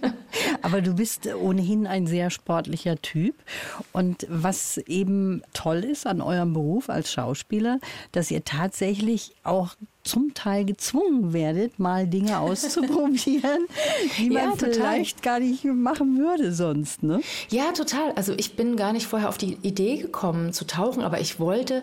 Aber 0.62 0.81
du 0.81 0.94
bist 0.94 1.29
ohnehin 1.35 1.87
ein 1.87 2.07
sehr 2.07 2.31
sportlicher 2.31 2.96
Typ. 3.02 3.35
Und 3.92 4.26
was 4.31 4.79
eben 4.79 5.42
toll 5.52 5.85
ist 5.85 6.07
an 6.07 6.22
eurem 6.22 6.55
Beruf 6.55 6.88
als 6.88 7.12
Schauspieler, 7.12 7.81
dass 8.12 8.31
ihr 8.31 8.44
tatsächlich 8.44 9.35
auch 9.44 9.74
zum 10.07 10.35
Teil 10.35 10.64
gezwungen 10.64 11.33
werdet, 11.33 11.79
mal 11.79 12.07
Dinge 12.07 12.38
auszuprobieren, 12.40 13.66
die 14.19 14.31
man 14.31 14.51
ja, 14.51 14.53
vielleicht 14.57 15.23
gar 15.23 15.40
nicht 15.40 15.64
machen 15.64 16.19
würde 16.19 16.53
sonst. 16.53 17.03
Ne? 17.03 17.21
Ja, 17.51 17.73
total. 17.73 18.12
Also 18.12 18.33
ich 18.37 18.57
bin 18.57 18.77
gar 18.77 18.92
nicht 18.92 19.07
vorher 19.07 19.29
auf 19.29 19.38
die 19.38 19.59
Idee 19.62 19.99
gekommen 19.99 20.53
zu 20.53 20.66
tauchen, 20.66 21.03
aber 21.03 21.21
ich 21.21 21.40
wollte, 21.40 21.83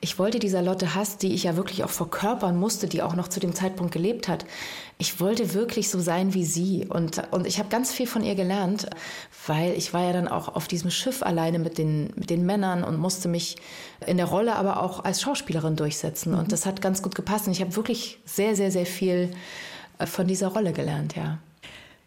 ich 0.00 0.18
wollte 0.18 0.38
dieser 0.38 0.62
Lotte 0.62 0.94
Hass, 0.94 1.18
die 1.18 1.32
ich 1.32 1.44
ja 1.44 1.56
wirklich 1.56 1.84
auch 1.84 1.90
verkörpern 1.90 2.58
musste, 2.58 2.88
die 2.88 3.02
auch 3.02 3.14
noch 3.14 3.28
zu 3.28 3.40
dem 3.40 3.54
Zeitpunkt 3.54 3.92
gelebt 3.92 4.28
hat, 4.28 4.44
ich 5.02 5.18
wollte 5.18 5.52
wirklich 5.52 5.90
so 5.90 5.98
sein 5.98 6.32
wie 6.32 6.44
sie. 6.44 6.86
Und, 6.88 7.22
und 7.32 7.44
ich 7.46 7.58
habe 7.58 7.68
ganz 7.68 7.92
viel 7.92 8.06
von 8.06 8.22
ihr 8.22 8.36
gelernt, 8.36 8.88
weil 9.48 9.72
ich 9.72 9.92
war 9.92 10.04
ja 10.04 10.12
dann 10.12 10.28
auch 10.28 10.54
auf 10.54 10.68
diesem 10.68 10.92
Schiff 10.92 11.24
alleine 11.24 11.58
mit 11.58 11.76
den, 11.76 12.10
mit 12.14 12.30
den 12.30 12.46
Männern 12.46 12.84
und 12.84 12.98
musste 12.98 13.28
mich 13.28 13.56
in 14.06 14.16
der 14.16 14.26
Rolle 14.26 14.54
aber 14.54 14.80
auch 14.80 15.04
als 15.04 15.20
Schauspielerin 15.20 15.74
durchsetzen. 15.74 16.32
Mhm. 16.32 16.38
Und 16.38 16.52
das 16.52 16.66
hat 16.66 16.80
ganz 16.80 17.02
gut 17.02 17.16
gepasst. 17.16 17.48
Und 17.52 17.56
ich 17.56 17.60
habe 17.60 17.76
wirklich 17.76 18.18
sehr, 18.24 18.56
sehr, 18.56 18.70
sehr 18.70 18.86
viel 18.86 19.30
äh, 19.98 20.06
von 20.06 20.26
dieser 20.26 20.48
Rolle 20.48 20.72
gelernt, 20.72 21.16
ja. 21.16 21.36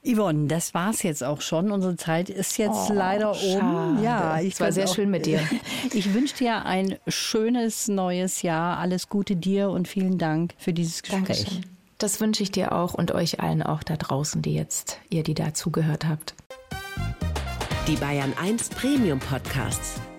Yvonne, 0.04 0.48
das 0.48 0.74
war's 0.74 1.04
jetzt 1.04 1.24
auch 1.24 1.40
schon. 1.40 1.70
Unsere 1.70 1.98
Zeit 1.98 2.32
ist 2.32 2.58
jetzt 2.58 2.90
oh, 2.90 2.94
leider 2.94 3.40
um. 3.40 4.04
Ja, 4.04 4.42
ich 4.42 4.60
war 4.60 4.72
sehr 4.72 4.90
auch, 4.90 4.96
schön 4.96 5.12
mit 5.12 5.28
dir. 5.28 5.40
Ich 5.94 6.16
wünsche 6.16 6.38
dir 6.38 6.66
ein 6.66 6.98
schönes 7.08 7.88
neues 7.88 8.42
Jahr. 8.42 8.80
Alles 8.80 9.08
Gute 9.08 9.36
dir 9.36 9.70
und 9.70 9.88
vielen 9.88 10.18
Dank 10.18 10.56
für 10.58 10.74
dieses 10.74 11.04
Gespräch. 11.04 11.44
Dankeschön. 11.44 11.66
Das 12.00 12.20
wünsche 12.20 12.42
ich 12.42 12.50
dir 12.50 12.72
auch 12.72 12.96
und 12.96 13.12
euch 13.12 13.40
allen 13.40 13.62
auch 13.62 13.84
da 13.84 13.98
draußen, 13.98 14.42
die 14.42 14.56
jetzt 14.56 14.98
ihr 15.12 15.22
die 15.22 15.36
da 15.36 15.54
zugehört 15.54 16.08
habt. 16.08 16.34
Die 17.88 17.98
Bayern 17.98 18.34
1 18.42 18.70
Premium 18.70 19.20
Podcasts. 19.20 20.02